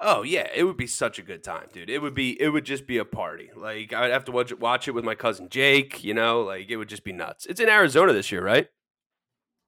[0.00, 1.90] Oh yeah, it would be such a good time, dude.
[1.90, 3.50] It would be it would just be a party.
[3.54, 6.02] Like I'd have to watch it, watch it with my cousin Jake.
[6.02, 7.44] You know, like it would just be nuts.
[7.46, 8.68] It's in Arizona this year, right?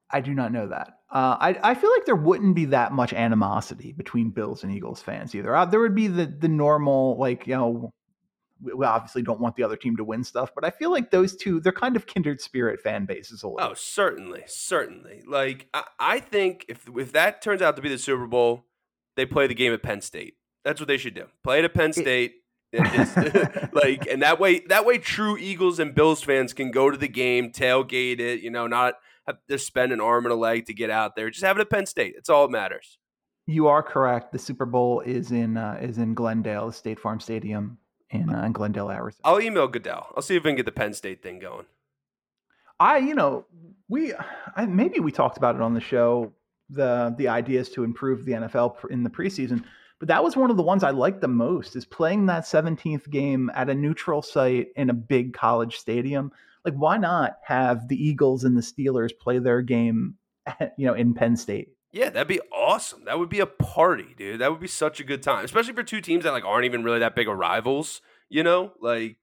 [0.09, 0.87] I do not know that.
[1.11, 5.01] Uh, I I feel like there wouldn't be that much animosity between Bills and Eagles
[5.01, 5.55] fans either.
[5.55, 7.91] Uh, there would be the the normal like you know
[8.61, 11.35] we obviously don't want the other team to win stuff, but I feel like those
[11.35, 13.43] two they're kind of kindred spirit fan bases.
[13.43, 13.71] A little.
[13.71, 15.23] Oh, certainly, certainly.
[15.27, 18.65] Like I, I think if if that turns out to be the Super Bowl,
[19.15, 20.35] they play the game at Penn State.
[20.63, 21.25] That's what they should do.
[21.43, 22.35] Play it at Penn State.
[23.73, 27.09] like and that way that way true Eagles and Bills fans can go to the
[27.09, 28.95] game, tailgate it, you know, not
[29.27, 31.29] have to spend an arm and a leg to get out there.
[31.29, 32.13] Just have it at Penn State.
[32.17, 32.97] It's all that matters.
[33.47, 34.31] You are correct.
[34.31, 37.77] The Super Bowl is in uh, is in Glendale, the State Farm Stadium
[38.11, 39.21] in, uh, Glendale, Arizona.
[39.23, 40.07] I'll email Goodell.
[40.15, 41.65] I'll see if we can get the Penn State thing going.
[42.79, 43.45] I, you know,
[43.89, 44.13] we
[44.55, 46.33] I, maybe we talked about it on the show.
[46.69, 49.63] The the ideas to improve the NFL in the preseason,
[49.99, 51.75] but that was one of the ones I liked the most.
[51.75, 56.31] Is playing that 17th game at a neutral site in a big college stadium.
[56.65, 60.93] Like, why not have the Eagles and the Steelers play their game, at, you know,
[60.93, 61.69] in Penn State?
[61.91, 63.05] Yeah, that'd be awesome.
[63.05, 64.39] That would be a party, dude.
[64.39, 66.83] That would be such a good time, especially for two teams that like aren't even
[66.83, 68.01] really that big of rivals.
[68.29, 69.17] You know, like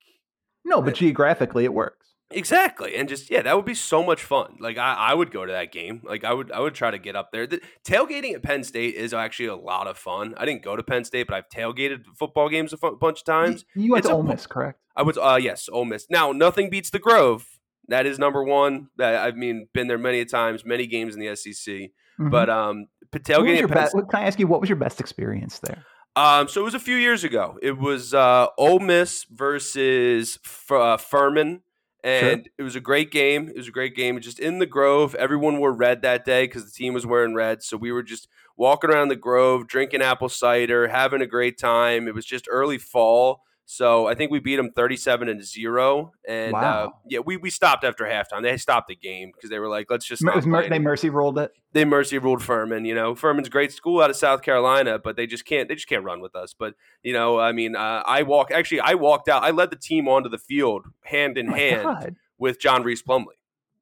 [0.65, 2.09] no, but geographically it works.
[2.31, 4.59] Exactly, and just yeah, that would be so much fun.
[4.61, 6.03] Like I, I would go to that game.
[6.05, 7.47] Like I would, I would try to get up there.
[7.47, 10.35] The, tailgating at Penn State is actually a lot of fun.
[10.37, 13.25] I didn't go to Penn State, but I've tailgated football games a f- bunch of
[13.25, 13.65] times.
[13.75, 14.79] You, you went it's to Ole Miss, correct?
[14.95, 16.07] I was, uh, yes, Ole Miss.
[16.11, 17.47] Now, nothing beats the Grove.
[17.87, 18.89] That is number one.
[18.99, 21.93] That I mean, been there many times, many games in the SEC.
[22.19, 22.31] Mm-hmm.
[22.31, 23.63] But um, tailgating.
[23.63, 25.85] At Penn best, can I ask you what was your best experience there?
[26.17, 27.59] Um, so it was a few years ago.
[27.63, 31.63] It was uh, Ole Miss versus F- uh, Furman
[32.05, 32.53] and sure.
[32.59, 33.49] it was a great game.
[33.49, 34.21] It was a great game.
[34.21, 37.63] Just in the Grove, everyone wore red that day because the team was wearing red.
[37.63, 42.07] So we were just walking around the Grove, drinking apple cider, having a great time.
[42.07, 46.13] It was just early fall, so I think we beat them 37 and 0.
[46.27, 46.85] And uh, wow.
[46.87, 48.43] uh, yeah, we, we stopped after halftime.
[48.43, 50.25] They stopped the game because they were like, let's just.
[50.25, 51.53] Mer- they mercy ruled it.
[51.75, 52.87] They mercy ruled Furman.
[52.87, 55.69] You know, Furman's great school out of South Carolina, but they just can't.
[55.69, 56.55] They just can't run with us.
[56.59, 58.51] But you know, I mean, uh, I walk.
[58.51, 59.43] Actually, I walked out.
[59.43, 62.17] I led the team onto the field hand in oh hand God.
[62.39, 63.37] with John Rhys Plumlee,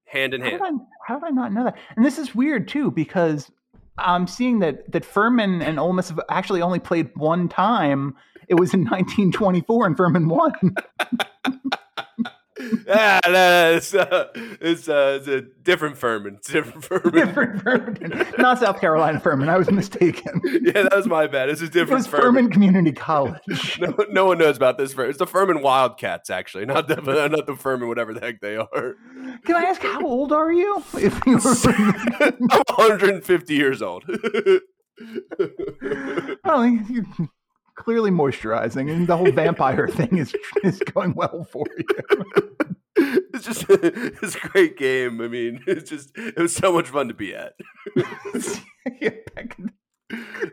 [0.07, 0.59] hand in how hand.
[0.59, 0.72] Did I,
[1.07, 1.77] how did I not know that?
[1.94, 3.53] And this is weird too because
[3.99, 8.16] I'm seeing that that Furman and Ole Miss have actually only played one time
[8.49, 10.53] it was in 1924 and Furman won.
[12.89, 16.37] ah, no, it's, uh, it's, uh, it's a different Furman.
[16.37, 17.13] It's different Furman.
[17.13, 18.35] Different Furman.
[18.39, 19.49] Not South Carolina Furman.
[19.49, 20.41] I was mistaken.
[20.63, 21.49] yeah, that was my bad.
[21.51, 22.23] It's a different it was Furman.
[22.23, 23.79] Furman Community College.
[23.81, 24.95] no, no one knows about this.
[24.97, 26.97] It's the Furman Wildcats, actually, not the
[27.31, 28.95] not the Furman, whatever the heck they are.
[29.45, 30.83] Can I ask how old are you?
[30.95, 31.55] If you were...
[32.25, 34.05] I'm 150 years old.
[36.45, 37.07] oh, you,
[37.77, 40.35] clearly moisturizing, and the whole vampire thing is
[40.65, 41.85] is going well for you.
[42.97, 45.21] it's just it's a great game.
[45.21, 47.55] I mean, it's just it was so much fun to be at.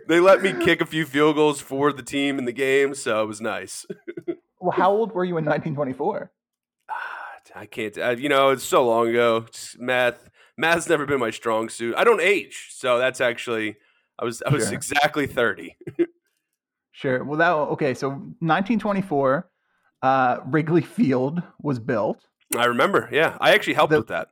[0.08, 3.24] they let me kick a few field goals for the team in the game, so
[3.24, 3.86] it was nice.
[4.60, 6.32] well, how old were you in 1924?
[6.90, 6.96] Ah,
[7.56, 7.98] I can't.
[7.98, 9.46] I, you know, it's so long ago.
[9.80, 11.96] math, math's never been my strong suit.
[11.98, 13.78] I don't age, so that's actually.
[14.20, 14.74] I was I was sure.
[14.74, 15.76] exactly 30.
[16.94, 17.24] Sure.
[17.24, 17.94] Well, that okay.
[17.94, 19.50] So 1924,
[20.04, 22.26] uh, Wrigley Field was built.
[22.56, 23.10] I remember.
[23.12, 24.30] Yeah, I actually helped the, with that.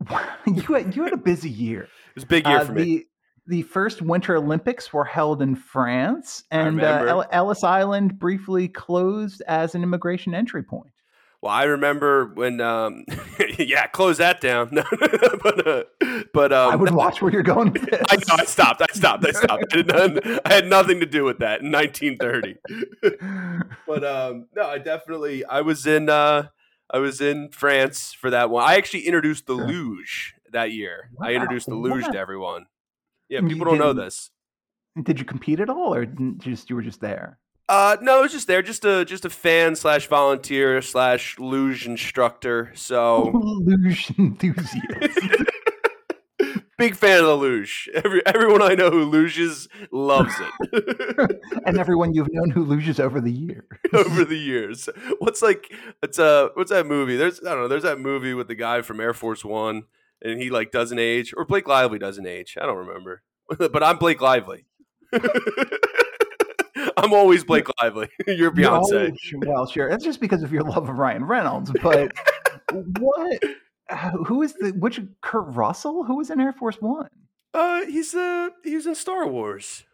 [0.46, 1.82] you had you had a busy year.
[1.82, 3.04] It was a big year uh, for the, me.
[3.46, 9.74] The first Winter Olympics were held in France, and uh, Ellis Island briefly closed as
[9.74, 10.92] an immigration entry point.
[11.42, 13.06] Well, I remember when, um,
[13.58, 14.70] yeah, close that down.
[15.42, 15.84] but, uh,
[16.34, 17.74] but um, I would watch where you're going.
[18.10, 18.82] I, I stopped.
[18.82, 19.24] I stopped.
[19.26, 19.64] I stopped.
[19.72, 22.56] I, none, I, had nothing to do with that in 1930.
[23.86, 25.44] but um, no, I definitely.
[25.44, 26.10] I was in.
[26.10, 26.48] Uh,
[26.92, 28.64] I was in France for that one.
[28.64, 31.10] I actually introduced the luge that year.
[31.14, 31.28] Wow.
[31.28, 32.12] I introduced the luge what?
[32.12, 32.66] to everyone.
[33.28, 34.30] Yeah, people don't know this.
[35.00, 37.38] Did you compete at all, or just you were just there?
[37.70, 41.86] Uh, no, I was just there, just a just a fan slash volunteer slash luge
[41.86, 42.72] instructor.
[42.74, 43.30] So
[43.64, 44.74] luge enthusiast.
[46.78, 47.88] Big fan of the luge.
[47.94, 53.20] Every everyone I know who luges loves it, and everyone you've known who luges over
[53.20, 53.62] the years.
[53.92, 54.88] over the years,
[55.20, 55.72] what's like?
[56.02, 57.16] It's uh, what's that movie?
[57.16, 57.68] There's I don't know.
[57.68, 59.84] There's that movie with the guy from Air Force One,
[60.20, 62.56] and he like doesn't age, or Blake Lively doesn't age.
[62.60, 64.64] I don't remember, but I'm Blake Lively.
[66.96, 68.08] I'm always Blake Lively.
[68.26, 69.12] You're Beyonce.
[69.46, 69.88] well, sure.
[69.88, 71.72] That's just because of your love of Ryan Reynolds.
[71.82, 72.12] But
[72.98, 73.42] what
[74.26, 76.04] who is the which Kurt Russell?
[76.04, 77.08] Who was in Air Force One?
[77.52, 79.84] Uh, he's uh he was in Star Wars.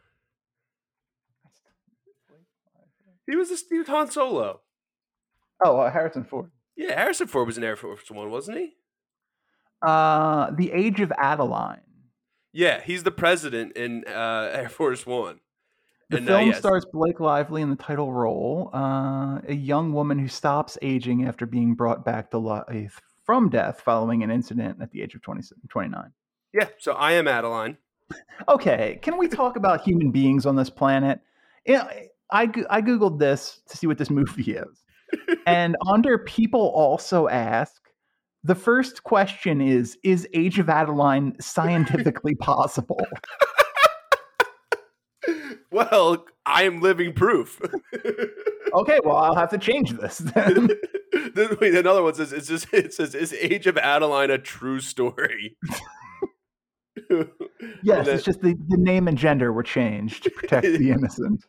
[3.29, 4.61] He was a Steve Han Solo.
[5.65, 6.51] Oh, uh, Harrison Ford.
[6.77, 8.75] Yeah, Harrison Ford was in Air Force One, wasn't he?
[9.83, 11.81] Uh, The Age of Adaline.
[12.53, 15.41] Yeah, he's the president in uh, Air Force One.
[16.09, 16.59] The And, uh, film yes.
[16.59, 21.47] stars Blake Lively in the title role, uh, a young woman who stops aging after
[21.47, 25.43] being brought back to life from death following an incident at the age of 20,
[25.69, 26.13] 29.
[26.55, 27.77] Yeah, so I am Adaline.
[28.49, 31.21] Okay, can we talk about human beings on this planet?
[31.67, 31.89] Yeah,
[32.31, 34.85] I I googled this to see what this movie is,
[35.47, 37.83] and under people also ask.
[38.45, 43.05] The first question is: Is Age of Adaline scientifically possible?
[45.77, 47.61] Well, I am living proof.
[48.73, 50.69] Okay, well, I'll have to change this then.
[51.61, 55.57] Wait, another one says it's just it says is Age of Adaline a true story?
[57.83, 61.45] Yes, then- it's just the, the name and gender were changed to protect the innocent.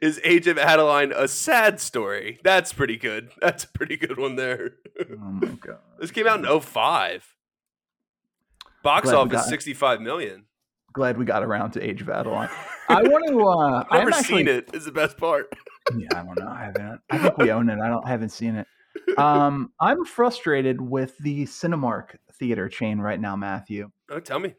[0.00, 2.38] is Age of Adaline a sad story?
[2.42, 3.30] That's pretty good.
[3.40, 4.76] That's a pretty good one there.
[5.00, 5.78] Oh my god!
[6.00, 7.34] This came out in 05.
[8.82, 10.44] Box Glad office 65 million.
[10.92, 12.48] Glad we got around to Age of Adaline.
[12.88, 13.42] I want to.
[13.42, 14.70] Uh, I've never I'm actually, seen it.
[14.74, 15.52] Is the best part.
[15.98, 16.46] Yeah, I don't know.
[16.46, 17.00] I haven't.
[17.10, 17.80] I think we own it.
[17.80, 18.06] I don't.
[18.06, 18.68] I haven't seen it.
[19.18, 23.90] Um, I'm frustrated with the Cinemark theater chain right now, Matthew.
[24.08, 24.54] Oh, tell me.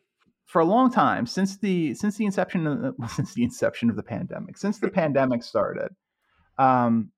[0.45, 3.95] For a long time, since the since the inception of the, since the inception of
[3.95, 5.95] the pandemic, since the pandemic started,
[6.57, 7.09] um,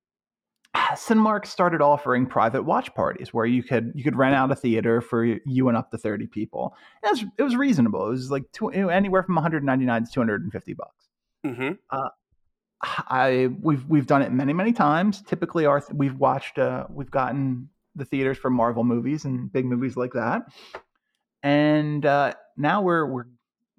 [0.94, 5.00] Cinemark started offering private watch parties where you could you could rent out a theater
[5.00, 6.74] for you and up to thirty people.
[7.02, 8.06] It was it was reasonable.
[8.06, 11.08] It was like two, anywhere from 199 to 250 bucks.
[11.44, 11.72] hmm
[12.82, 15.22] I we've we've done it many many times.
[15.22, 19.96] Typically, our we've watched uh, we've gotten the theaters for Marvel movies and big movies
[19.96, 20.42] like that,
[21.42, 23.26] and uh, now we're we're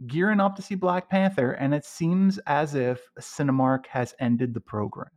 [0.07, 4.61] gearing up to see Black Panther, and it seems as if Cinemark has ended the
[4.61, 5.09] program.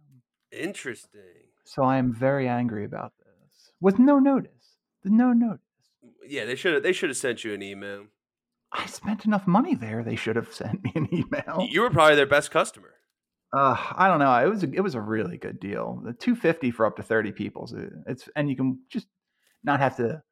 [0.53, 1.40] Interesting.
[1.65, 4.51] So I am very angry about this with no notice.
[5.05, 5.61] No notice.
[6.27, 6.83] Yeah, they should have.
[6.83, 8.07] They should have sent you an email.
[8.73, 10.03] I spent enough money there.
[10.05, 11.67] They should have sent me an email.
[11.69, 12.95] You were probably their best customer.
[13.53, 14.33] Uh, I don't know.
[14.35, 16.01] It was a, it was a really good deal.
[16.05, 17.67] The two fifty for up to thirty people.
[17.67, 19.09] So it's and you can just
[19.65, 20.23] not have to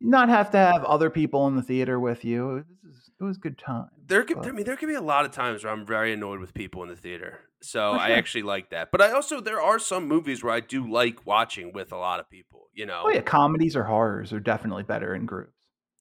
[0.00, 2.56] not have to have other people in the theater with you.
[2.56, 3.88] It was, it was a good time.
[4.06, 6.12] There could, But- I mean, there could be a lot of times where I'm very
[6.12, 7.40] annoyed with people in the theater.
[7.64, 8.90] So For I actually like that.
[8.90, 12.20] But I also there are some movies where I do like watching with a lot
[12.20, 12.68] of people.
[12.74, 13.02] You know.
[13.06, 15.52] Oh yeah, comedies or horrors are definitely better in groups.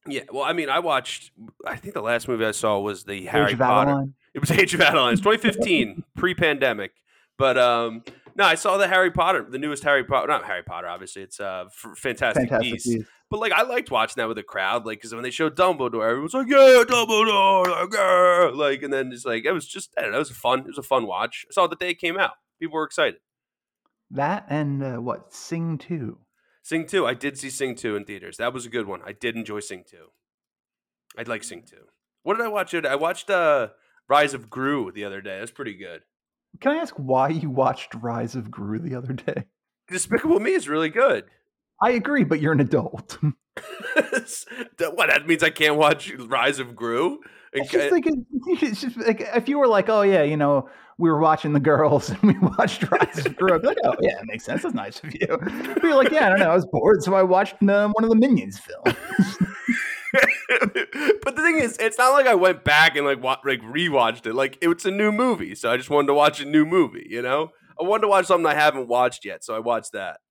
[0.07, 1.31] Yeah, Well, I mean, I watched.
[1.65, 3.89] I think the last movie I saw was the Harry Age of Potter.
[3.91, 4.13] Adaline.
[4.33, 5.13] It was Age of Adaline.
[5.13, 6.91] It's 2015, pre-pandemic.
[7.37, 8.03] But um,
[8.35, 10.27] no, I saw the Harry Potter, the newest Harry Potter.
[10.27, 11.21] Not Harry Potter, obviously.
[11.21, 12.87] It's uh, F- Fantastic, Fantastic Beasts.
[12.95, 13.09] Beasts.
[13.33, 16.07] But like, I liked watching that with the crowd, like, because when they showed Dumbledore,
[16.07, 20.03] everyone's like, "Yeah, Dumbledore!" Like, "Yeah," like, and then it's like, it was just, I
[20.03, 20.59] don't know, it was fun.
[20.59, 21.43] It was a fun watch.
[21.49, 22.33] I saw the day it came out.
[22.59, 23.21] People were excited.
[24.11, 26.19] That and uh, what Sing Two.
[26.61, 28.37] Sing two, I did see Sing two in theaters.
[28.37, 29.01] That was a good one.
[29.03, 30.09] I did enjoy Sing two.
[31.17, 31.87] I'd like Sing two.
[32.21, 32.75] What did I watch?
[32.75, 32.85] It.
[32.85, 33.69] I watched uh,
[34.07, 35.39] Rise of Gru the other day.
[35.39, 36.01] That's pretty good.
[36.61, 39.45] Can I ask why you watched Rise of Gru the other day?
[39.87, 41.25] Despicable Me is really good.
[41.83, 43.17] I agree, but you're an adult.
[43.23, 47.19] what that means I can't watch Rise of Gru.
[47.51, 48.05] It's just like
[48.47, 51.59] it's just like if you were like, oh yeah, you know, we were watching the
[51.59, 53.53] girls and we watched Rise of Gru.
[53.53, 54.63] I'd be like, oh yeah, it makes sense.
[54.63, 55.27] That's nice of you.
[55.27, 58.03] But you're like, yeah, I don't know, I was bored, so I watched uh, one
[58.03, 58.97] of the Minions films.
[61.23, 64.25] but the thing is, it's not like I went back and like wa- like rewatched
[64.25, 64.35] it.
[64.35, 67.07] Like it's a new movie, so I just wanted to watch a new movie.
[67.09, 70.21] You know, I wanted to watch something I haven't watched yet, so I watched that.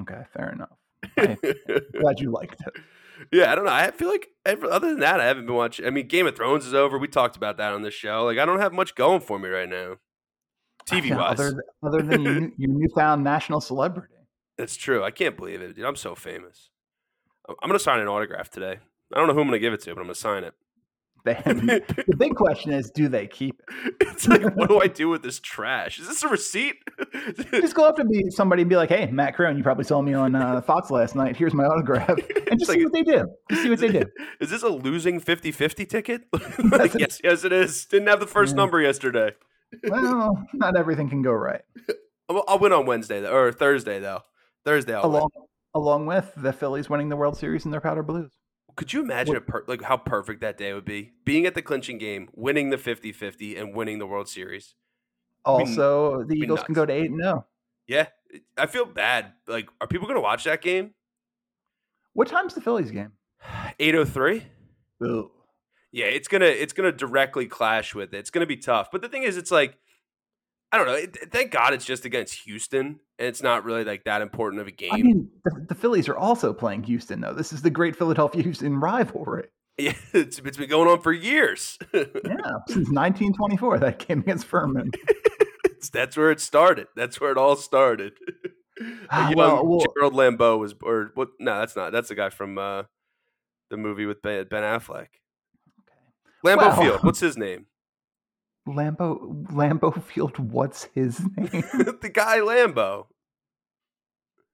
[0.00, 0.78] okay, fair enough.
[1.16, 1.36] I'm
[2.00, 2.82] glad you liked it.
[3.32, 3.72] yeah, I don't know.
[3.72, 5.86] I feel like other than that, I haven't been watching.
[5.86, 6.98] I mean, Game of Thrones is over.
[6.98, 8.24] We talked about that on this show.
[8.24, 9.96] Like, I don't have much going for me right now,
[10.86, 11.38] TV wise.
[11.38, 14.14] other, other than your, your newfound national celebrity.
[14.58, 15.02] That's true.
[15.02, 15.84] I can't believe it, dude.
[15.84, 16.70] I'm so famous.
[17.48, 18.78] I'm I'm gonna sign an autograph today.
[19.12, 20.54] I don't know who I'm gonna give it to, but I'm gonna sign it.
[21.24, 21.38] Then
[22.06, 23.94] the big question is, do they keep it?
[24.00, 25.98] it's like, what do I do with this trash?
[26.00, 26.76] Is this a receipt?
[27.52, 30.02] Just go up to be somebody and be like, "Hey, Matt Crone, you probably saw
[30.02, 31.36] me on uh, Fox last night.
[31.36, 32.08] Here's my autograph,"
[32.50, 33.26] and just like- see what they do.
[33.50, 34.02] Just see what they do.
[34.40, 36.22] Is this a losing 50-50 ticket?
[36.32, 37.84] Yes, like, yes, yes, it is.
[37.86, 38.56] Didn't have the first Yeah.
[38.62, 39.30] number yesterday.
[39.88, 41.62] Well, not everything can go right.
[42.28, 44.20] I'll, win on Wednesday though, or Thursday though.
[44.64, 45.20] Thursday, I'll win.
[45.20, 45.30] Along,
[45.74, 48.32] along with the Phillies winning the World Series in their powder blues.
[48.76, 51.12] Could you imagine a per- like how perfect that day would be?
[51.24, 54.74] Being at the clinching game, winning the 50-50, and winning the World Series.
[55.44, 57.46] Also, the Eagles can go to eight and zero.
[57.86, 58.06] Yeah,
[58.56, 59.32] I feel bad.
[59.46, 60.94] Like, are people going to watch that game?
[62.14, 63.12] What time's the Phillies game?
[63.80, 64.44] eight oh three.
[65.04, 65.28] Ugh.
[65.90, 68.18] Yeah, it's gonna it's gonna directly clash with it.
[68.18, 68.90] It's gonna be tough.
[68.90, 69.76] But the thing is, it's like
[70.72, 71.06] I don't know.
[71.30, 74.70] Thank God it's just against Houston, and it's not really like that important of a
[74.70, 74.90] game.
[74.92, 77.34] I mean, the, the Phillies are also playing Houston, though.
[77.34, 79.48] This is the great Philadelphia Houston rivalry.
[79.78, 81.78] yeah, it's, it's been going on for years.
[81.94, 84.90] Yeah, since 1924, that game against Furman.
[85.64, 86.86] It's- that's where it started.
[86.94, 88.12] That's where it all started.
[89.10, 91.30] Ah, well, well- Gerald Lambeau was, or what?
[91.40, 91.90] No, that's not.
[91.92, 92.84] That's the guy from uh,
[93.68, 95.08] the movie with Ben, ben Affleck.
[96.44, 97.04] Lambeau Well- Field.
[97.04, 97.66] What's his name?
[98.66, 100.38] Lambo Lambo Field.
[100.38, 101.50] What's his name?
[102.00, 103.06] the guy Lambo.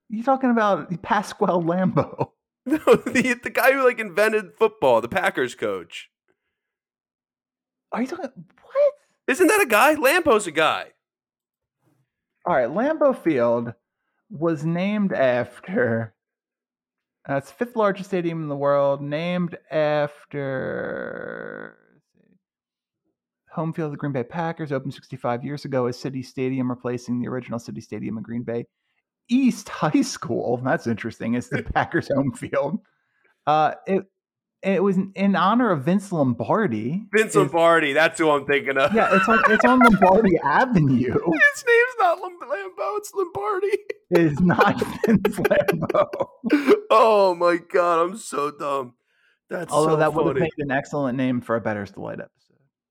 [0.08, 2.30] you talking about Pasquale Lambo?
[2.66, 6.10] No, the the guy who like invented football, the Packers coach.
[7.92, 8.94] Are you talking what?
[9.26, 9.94] Isn't that a guy?
[9.94, 10.88] Lambo's a guy.
[12.44, 13.72] All right, Lambeau Field
[14.28, 16.12] was named after.
[17.26, 21.78] Uh, it's fifth largest stadium in the world, named after
[23.58, 24.72] home field of the Green Bay Packers.
[24.72, 28.64] Opened 65 years ago as City Stadium, replacing the original City Stadium in Green Bay.
[29.28, 30.58] East High School.
[30.64, 31.34] That's interesting.
[31.34, 32.78] It's the Packers' home field.
[33.46, 34.04] Uh, it
[34.60, 37.04] it was in honor of Vince Lombardi.
[37.12, 37.92] Vince Is- Lombardi.
[37.92, 38.92] That's who I'm thinking of.
[38.92, 41.12] Yeah, it's on it's on Lombardi Avenue.
[41.12, 42.96] His name's not Lam- Lambeau.
[42.98, 43.78] It's Lombardi.
[44.10, 46.08] It is not Vince Lambeau.
[46.90, 48.94] oh my god, I'm so dumb.
[49.50, 50.50] That's Although so that would have funny.
[50.58, 52.30] made an excellent name for a Better's Delight episode.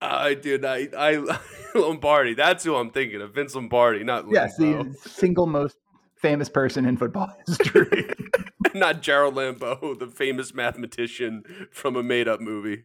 [0.02, 0.64] I did.
[0.66, 1.40] I, I
[1.76, 2.34] Lombardi.
[2.34, 3.34] That's who I'm thinking of.
[3.34, 5.78] Vince Lombardi, not Yes, the single most
[6.22, 8.10] famous person in football history.
[8.74, 12.84] not Gerald Lambeau, the famous mathematician from a made-up movie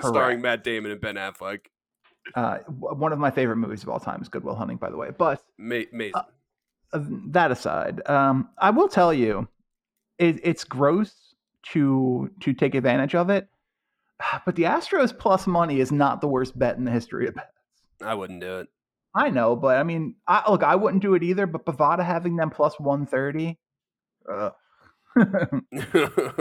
[0.00, 1.60] starring Matt Damon and Ben Affleck.
[2.34, 4.96] uh, one of my favorite movies of all time is Good Will Hunting, by the
[4.96, 5.10] way.
[5.16, 6.12] But Ma- amazing.
[6.92, 9.48] uh, that aside, um, I will tell you,
[10.18, 11.34] it, it's gross
[11.72, 13.48] to to take advantage of it.
[14.46, 17.48] But the Astros plus money is not the worst bet in the history of bets.
[18.02, 18.68] I wouldn't do it.
[19.14, 21.46] I know, but I mean, I, look, I wouldn't do it either.
[21.46, 23.58] But Bovada having them plus one thirty,
[24.30, 24.50] uh,
[25.16, 25.62] it,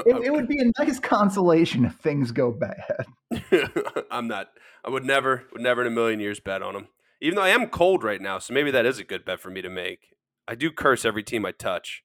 [0.05, 3.05] it would be a nice consolation if things go bad.
[4.11, 4.47] I'm not.
[4.83, 6.87] I would never, would never in a million years bet on them.
[7.21, 9.49] Even though I am cold right now, so maybe that is a good bet for
[9.51, 10.15] me to make.
[10.47, 12.03] I do curse every team I touch.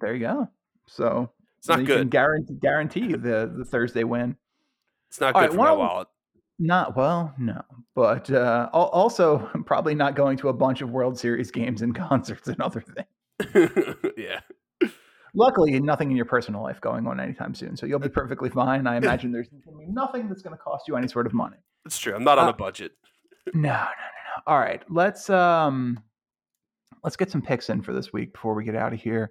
[0.00, 0.48] There you go.
[0.86, 2.10] So It's not you can good.
[2.10, 4.36] guarantee guarantee the the Thursday win.
[5.10, 6.08] It's not good right, for why my wallet.
[6.60, 7.62] Not well, no,
[7.96, 11.94] but uh, al- also probably not going to a bunch of World Series games and
[12.08, 13.96] concerts and other things.
[14.16, 14.40] yeah.
[15.34, 18.86] Luckily, nothing in your personal life going on anytime soon, so you'll be perfectly fine.
[18.86, 19.48] I imagine there's
[19.88, 21.56] nothing that's going to cost you any sort of money.
[21.86, 22.14] It's true.
[22.14, 22.92] I'm not on Uh, a budget.
[23.54, 24.42] No, no, no, no.
[24.46, 25.98] All right, let's um,
[27.02, 29.30] let's get some picks in for this week before we get out of here.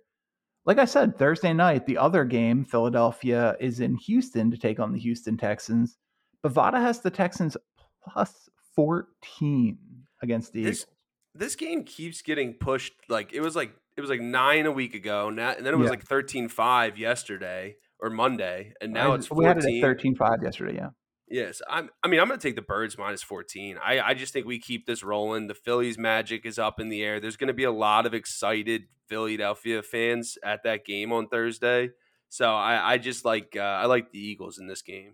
[0.66, 4.92] Like I said, Thursday night, the other game, Philadelphia is in Houston to take on
[4.94, 5.98] the Houston Texans.
[6.46, 7.58] Bovada has the Texans
[8.04, 9.78] plus fourteen
[10.22, 10.96] against the This- Eagles.
[11.36, 12.94] This game keeps getting pushed.
[13.08, 15.30] Like it was like it was like nine a week ago.
[15.30, 15.92] Now and then it was Yeah.
[15.92, 20.76] like 13-5 yesterday or Monday, and now I- it's we had it at 13-5 yesterday.
[20.76, 20.90] Yeah,
[21.30, 21.90] Yes, I'm.
[22.04, 23.78] I mean, I'm going to take the Birds minus 14.
[23.84, 25.48] I, I just think we keep this rolling.
[25.48, 27.20] The Phillies magic is up in the air.
[27.20, 31.92] There's going to be a lot of excited Philadelphia fans at that game on Thursday.
[32.30, 35.14] So I, I just like uh, I like the Eagles in this game.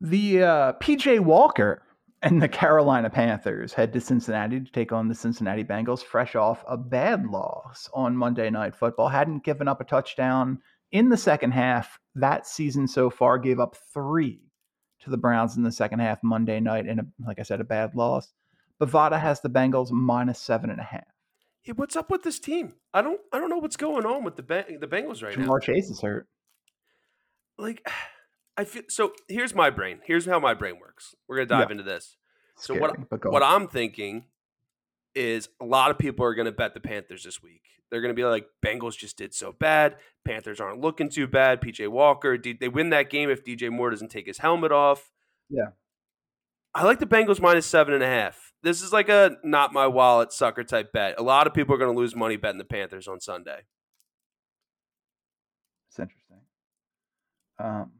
[0.00, 1.82] the uh, PJ Walker
[2.22, 6.64] and the Carolina Panthers head to Cincinnati to take on the Cincinnati Bengals, fresh off
[6.68, 9.08] a bad loss on Monday Night Football.
[9.08, 10.60] Hadn't given up a touchdown
[10.92, 13.38] in the second half that season so far.
[13.38, 14.40] Gave up three
[15.00, 17.64] to the Browns in the second half Monday night, and a, like I said, a
[17.64, 18.32] bad loss.
[18.80, 21.04] Bovada has the Bengals minus seven and a half.
[21.62, 22.74] Hey, what's up with this team?
[22.94, 25.46] I don't I don't know what's going on with the the Bengals right now.
[25.46, 26.28] Ja'Marr Chase is hurt.
[27.58, 27.86] Like
[28.56, 29.12] I feel so.
[29.28, 30.00] Here's my brain.
[30.04, 31.14] Here's how my brain works.
[31.28, 31.72] We're gonna dive Yeah.
[31.72, 32.16] into this.
[32.56, 33.42] So Scary, what what.
[33.42, 34.24] I'm thinking
[35.18, 37.62] is a lot of people are going to bet the Panthers this week.
[37.90, 39.96] They're going to be like, Bengals just did so bad.
[40.24, 41.60] Panthers aren't looking too bad.
[41.60, 45.10] PJ Walker, did they win that game if DJ Moore doesn't take his helmet off?
[45.50, 45.70] Yeah.
[46.74, 48.52] I like the Bengals minus seven and a half.
[48.62, 51.18] This is like a not my wallet sucker type bet.
[51.18, 53.62] A lot of people are going to lose money betting the Panthers on Sunday.
[55.88, 56.40] It's interesting.
[57.58, 57.92] Um,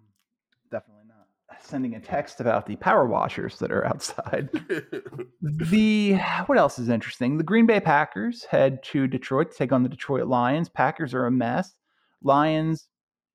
[1.68, 4.48] sending a text about the power washers that are outside.
[5.42, 6.14] the
[6.46, 7.36] what else is interesting?
[7.36, 10.68] The Green Bay Packers head to Detroit to take on the Detroit Lions.
[10.68, 11.74] Packers are a mess.
[12.22, 12.88] Lions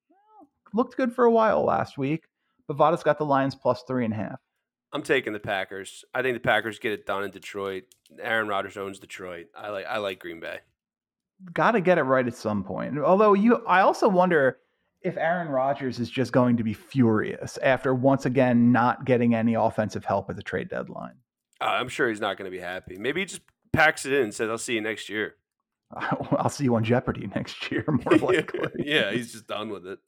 [0.09, 2.25] well, looked good for a while last week.
[2.67, 4.39] Bovada's got the Lions plus three and a half.
[4.91, 6.05] I'm taking the Packers.
[6.13, 7.84] I think the Packers get it done in Detroit.
[8.21, 9.47] Aaron Rodgers owns Detroit.
[9.55, 10.59] I like I like Green Bay.
[11.51, 12.97] Got to get it right at some point.
[12.99, 14.59] Although you, I also wonder
[15.04, 19.54] if Aaron Rodgers is just going to be furious after once again not getting any
[19.56, 21.16] offensive help at the trade deadline.
[21.62, 22.97] Uh, I'm sure he's not going to be happy.
[22.97, 23.41] Maybe he just
[23.72, 25.36] packs it in and says, "I'll see you next year."
[25.95, 28.70] I'll see you on Jeopardy next year, more likely.
[28.80, 29.99] yeah, he's just done with it.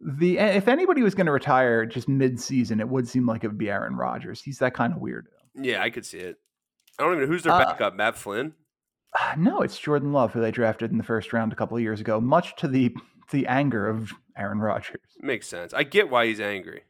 [0.00, 3.58] The if anybody was going to retire just mid-season, it would seem like it would
[3.58, 4.42] be Aaron Rodgers.
[4.42, 5.26] He's that kind of weirdo.
[5.54, 6.36] Yeah, I could see it.
[6.98, 7.94] I don't even know who's their Uh, backup.
[7.96, 8.52] Matt Flynn.
[9.36, 12.00] No, it's Jordan Love who they drafted in the first round a couple of years
[12.00, 12.94] ago, much to the
[13.32, 15.00] the anger of Aaron Rodgers.
[15.20, 15.74] Makes sense.
[15.74, 16.82] I get why he's angry.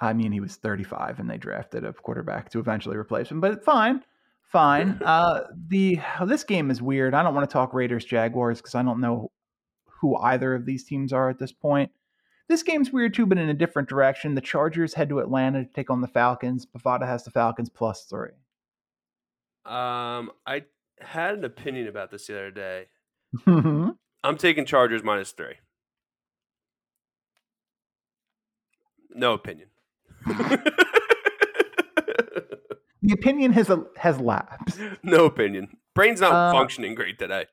[0.00, 3.64] I mean, he was 35 and they drafted a quarterback to eventually replace him, but
[3.64, 4.04] fine,
[4.52, 5.00] fine.
[5.04, 7.14] uh, the this game is weird.
[7.14, 9.30] I don't want to talk Raiders Jaguars because I don't know
[10.00, 11.90] who either of these teams are at this point.
[12.48, 14.34] This game's weird too, but in a different direction.
[14.34, 16.66] The Chargers head to Atlanta to take on the Falcons.
[16.66, 18.30] Bovada has the Falcons plus three.
[19.64, 20.64] Um, I
[21.00, 22.86] had an opinion about this the other day.
[24.24, 25.54] I'm taking Chargers minus three.
[29.14, 29.68] No opinion.
[33.06, 34.80] The opinion has has lapsed.
[35.02, 35.76] no opinion.
[35.94, 37.44] Brain's not Uh, functioning great today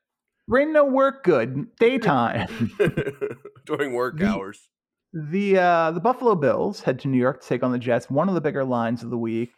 [0.48, 2.70] Rain no work good daytime.
[3.66, 4.70] during work The- hours.
[5.12, 8.30] The uh, the Buffalo Bills head to New York to take on the Jets, one
[8.30, 9.52] of the bigger lines of the week.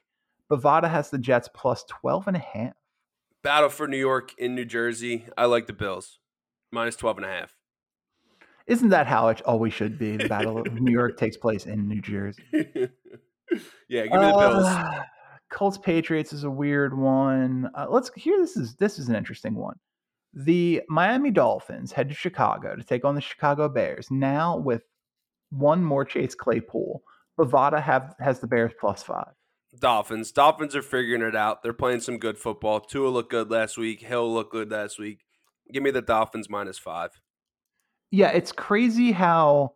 [0.51, 2.73] Bovada has the Jets plus 12 and a half.
[3.45, 5.27] Battle for New York in New Jersey.
[5.39, 6.19] I like the Bills.
[6.75, 7.55] Minus 12 and a half.
[8.67, 10.17] Isn't that how it always should be?
[10.17, 12.43] The Battle of New York takes place in New Jersey.
[12.53, 14.65] yeah, give me the Bills.
[14.65, 15.03] Uh,
[15.51, 17.71] Colts Patriots is a weird one.
[17.77, 18.39] Uh, let's here.
[18.39, 19.77] This is this is an interesting one.
[20.33, 24.11] The Miami Dolphins head to Chicago to take on the Chicago Bears.
[24.11, 24.83] Now with
[25.51, 27.03] one more Chase Claypool,
[27.39, 29.33] Bovada have has the Bears plus five.
[29.79, 30.33] Dolphins.
[30.33, 31.63] Dolphins are figuring it out.
[31.63, 32.81] They're playing some good football.
[32.81, 34.01] Tua looked good last week.
[34.01, 35.24] Hill looked good last week.
[35.73, 37.11] Give me the Dolphins minus five.
[38.11, 39.75] Yeah, it's crazy how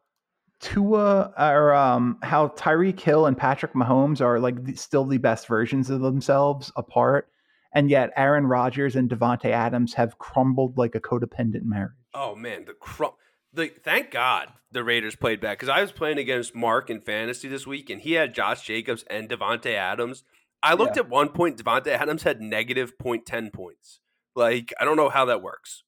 [0.61, 5.47] Tua or um how Tyreek Hill and Patrick Mahomes are like the, still the best
[5.47, 7.29] versions of themselves apart,
[7.73, 11.93] and yet Aaron Rodgers and Davante Adams have crumbled like a codependent marriage.
[12.15, 13.15] Oh man, the crump.
[13.53, 17.49] The thank God the Raiders played back because I was playing against Mark in fantasy
[17.49, 20.25] this week, and he had Josh Jacobs and Davante Adams.
[20.63, 21.03] I looked Yeah.
[21.05, 24.01] at one point, Davante Adams had negative 0.10 points.
[24.39, 25.83] Like I don't know how that works.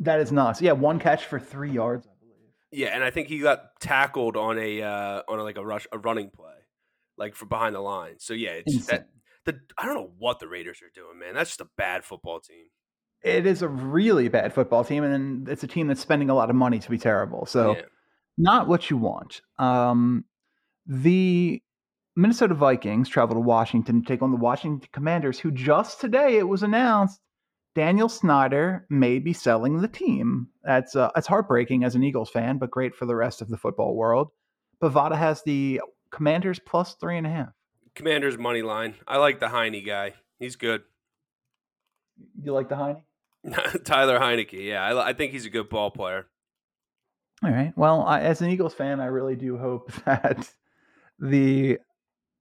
[0.00, 0.62] That is nuts.
[0.62, 2.48] Yeah, one catch for three yards, I believe.
[2.72, 5.86] Yeah, and I think he got tackled on a uh, on a, like a rush
[5.92, 6.54] a running play,
[7.18, 8.14] like from behind the line.
[8.18, 9.08] So yeah, it's that
[9.44, 11.34] the I don't know what the Raiders are doing, man.
[11.34, 12.64] That's just a bad football team.
[13.22, 16.48] It is a really bad football team, and it's a team that's spending a lot
[16.48, 17.44] of money to be terrible.
[17.44, 17.82] So Yeah.
[18.38, 19.42] not what you want.
[19.58, 20.24] Um,
[20.86, 21.62] the
[22.16, 26.48] Minnesota Vikings travel to Washington to take on the Washington Commanders, who just today it
[26.48, 27.20] was announced
[27.74, 30.48] Daniel Snyder may be selling the team.
[30.64, 33.56] That's uh, that's heartbreaking as an Eagles fan, but great for the rest of the
[33.56, 34.28] football world.
[34.82, 35.80] Bovada has the
[36.10, 37.50] Commanders plus three and a half.
[37.94, 38.94] Commanders money line.
[39.06, 40.14] I like the Heine guy.
[40.38, 40.82] He's good.
[42.42, 43.02] You like the Heine?
[43.84, 44.64] Taylor Heinicke.
[44.66, 46.26] Yeah, I, I think he's a good ball player.
[47.42, 47.72] All right.
[47.76, 50.52] Well, I, as an Eagles fan, I really do hope that
[51.18, 51.78] the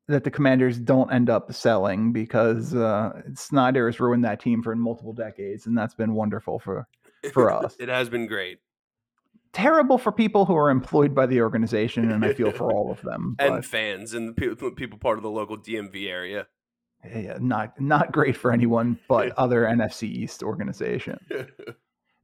[0.10, 4.76] that the Commanders don't end up selling because uh, Snyder has ruined that team for
[4.76, 6.88] multiple decades, and that's been wonderful for
[7.34, 7.76] For us.
[7.80, 8.60] it has been great.
[9.54, 13.02] terrible for people who are employed by the organization, and I feel for all of
[13.02, 13.36] them.
[13.40, 16.48] And But fans and the people, people part of the local DMV area.
[17.06, 21.20] yeah, not not great for anyone but other NFC East organizations.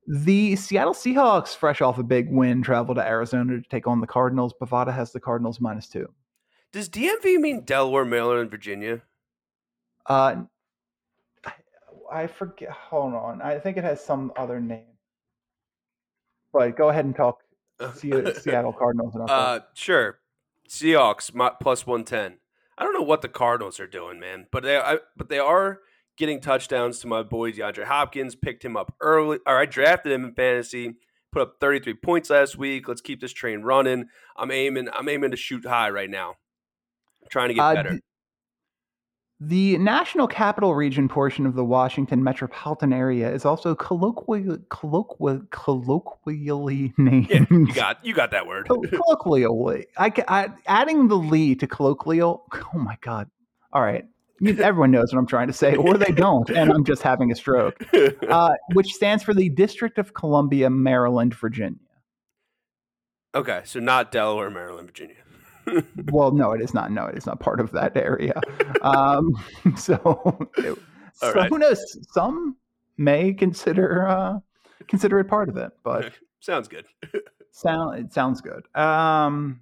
[0.07, 4.07] The Seattle Seahawks, fresh off a big win, travel to Arizona to take on the
[4.07, 4.53] Cardinals.
[4.61, 6.07] Bovada has the Cardinals minus two.
[6.75, 9.01] Does DMV mean Delaware, Maryland, and Virginia?
[10.05, 10.43] Uh,
[12.11, 12.69] I, forget.
[12.69, 13.41] Hold on.
[13.41, 14.97] I think it has some other name.
[16.51, 17.39] But go ahead and talk
[17.95, 19.15] Se- Seattle Cardinals.
[19.15, 20.19] And Uh, sure.
[20.67, 22.39] Seahawks plus one ten.
[22.77, 25.79] I don't know what the Cardinals are doing, man, but they I, but they are
[26.17, 28.35] getting touchdowns to my boy DeAndre Hopkins.
[28.35, 30.95] Picked him up early, or I drafted him in fantasy.
[31.31, 32.89] Put up thirty three points last week.
[32.89, 34.07] Let's keep this train running.
[34.35, 34.89] I'm aiming.
[34.91, 36.35] I'm aiming to shoot high right now.
[37.29, 37.89] Trying to get Uh, better.
[37.95, 37.99] d-
[39.41, 46.93] The National Capital Region portion of the Washington metropolitan area is also colloquially, colloquially, colloquially
[46.97, 47.29] named.
[47.29, 48.67] yeah, you got you got that word.
[48.67, 49.87] Col- colloquially.
[49.97, 52.45] I, I adding the "ly" to colloquial.
[52.73, 53.29] Oh my god!
[53.73, 54.05] All right,
[54.45, 57.35] everyone knows what I'm trying to say, or they don't, and I'm just having a
[57.35, 57.75] stroke.
[58.29, 61.77] Uh, which stands for the District of Columbia, Maryland, Virginia.
[63.35, 65.15] okay, so not Delaware, Maryland, Virginia.
[66.11, 66.91] Well, no, it is not.
[66.91, 68.39] No, it is not part of that area.
[68.81, 69.31] Um,
[69.77, 70.77] so, it-
[71.13, 71.49] so right.
[71.49, 71.81] who knows?
[72.11, 72.57] Some
[72.97, 74.39] may consider uh,
[74.87, 76.85] consider it part of it, but Sounds good.
[77.51, 78.67] Sound it sounds good.
[78.77, 79.61] Um,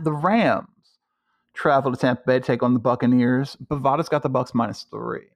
[0.00, 0.68] the Rams
[1.52, 3.56] travel to Tampa Bay to take on the Buccaneers.
[3.56, 5.26] Bovada's got the Bucks minus three.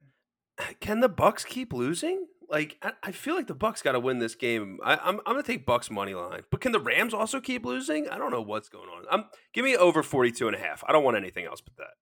[0.79, 2.25] Can the Bucks keep losing?
[2.53, 4.77] Like I, I feel like the Bucks got to win this game.
[4.85, 8.07] I, I'm I'm gonna take Bucks money line, but can the Rams also keep losing?
[8.07, 9.05] I don't know what's going on.
[9.11, 10.83] I'm give me over 42 and a half.
[10.87, 11.95] I don't want anything else but that.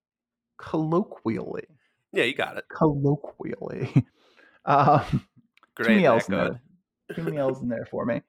[0.58, 1.64] Colloquially,
[2.12, 2.64] Yeah, you got it.
[2.70, 4.06] colloquially.
[4.64, 5.26] Um,
[5.74, 5.88] Great.
[5.88, 6.60] many that L's in good.
[7.08, 7.16] there.
[7.16, 8.22] Too many L's in there for me.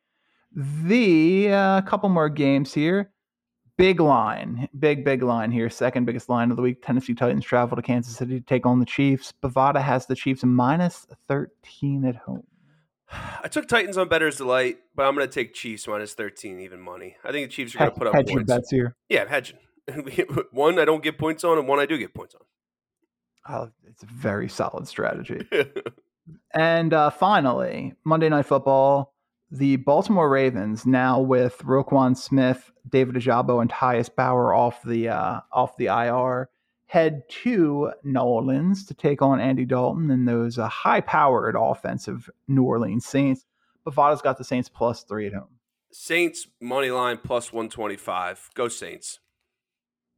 [0.56, 3.12] The uh, couple more games here.
[3.78, 5.70] Big line, big big line here.
[5.70, 6.86] Second biggest line of the week.
[6.86, 9.34] Tennessee Titans travel to Kansas City to take on the Chiefs.
[9.42, 12.44] Bovada has the Chiefs minus thirteen at home.
[13.44, 16.80] I took Titans on Better's Delight, but I'm going to take Chiefs minus 13 even
[16.80, 17.16] money.
[17.24, 18.48] I think the Chiefs are going to put up your points.
[18.52, 18.96] bets here.
[19.08, 19.60] Yeah, hedging.
[20.52, 22.42] one I don't get points on, and one I do get points on.
[23.48, 25.48] Oh, it's a very solid strategy.
[26.54, 29.13] And uh, finally, Monday Night Football,
[29.54, 35.42] the Baltimore Ravens now with Roquan Smith, David Ojabo, and Tyus Bowser off the uh,
[35.52, 36.50] off the IR,
[36.88, 42.64] head to New Orleans to take on Andy Dalton and those uh, high-powered offensive New
[42.64, 43.46] Orleans Saints.
[43.86, 45.60] Bovada's got the Saints plus three at home.
[45.92, 48.50] Saints money line plus 125.
[48.56, 49.20] Go Saints.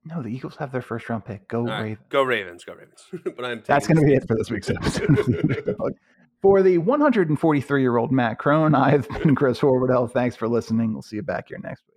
[0.05, 1.47] No, the Eagles have their first round pick.
[1.49, 2.05] Go right, Ravens.
[2.09, 2.63] Go Ravens.
[2.63, 3.03] Go Ravens.
[3.35, 5.07] but I'm That's going to be it for this week's episode.
[6.45, 10.11] for the 143 year old Matt Crone, I've been Chris Horwedel.
[10.11, 10.93] Thanks for listening.
[10.93, 11.94] We'll see you back here next week.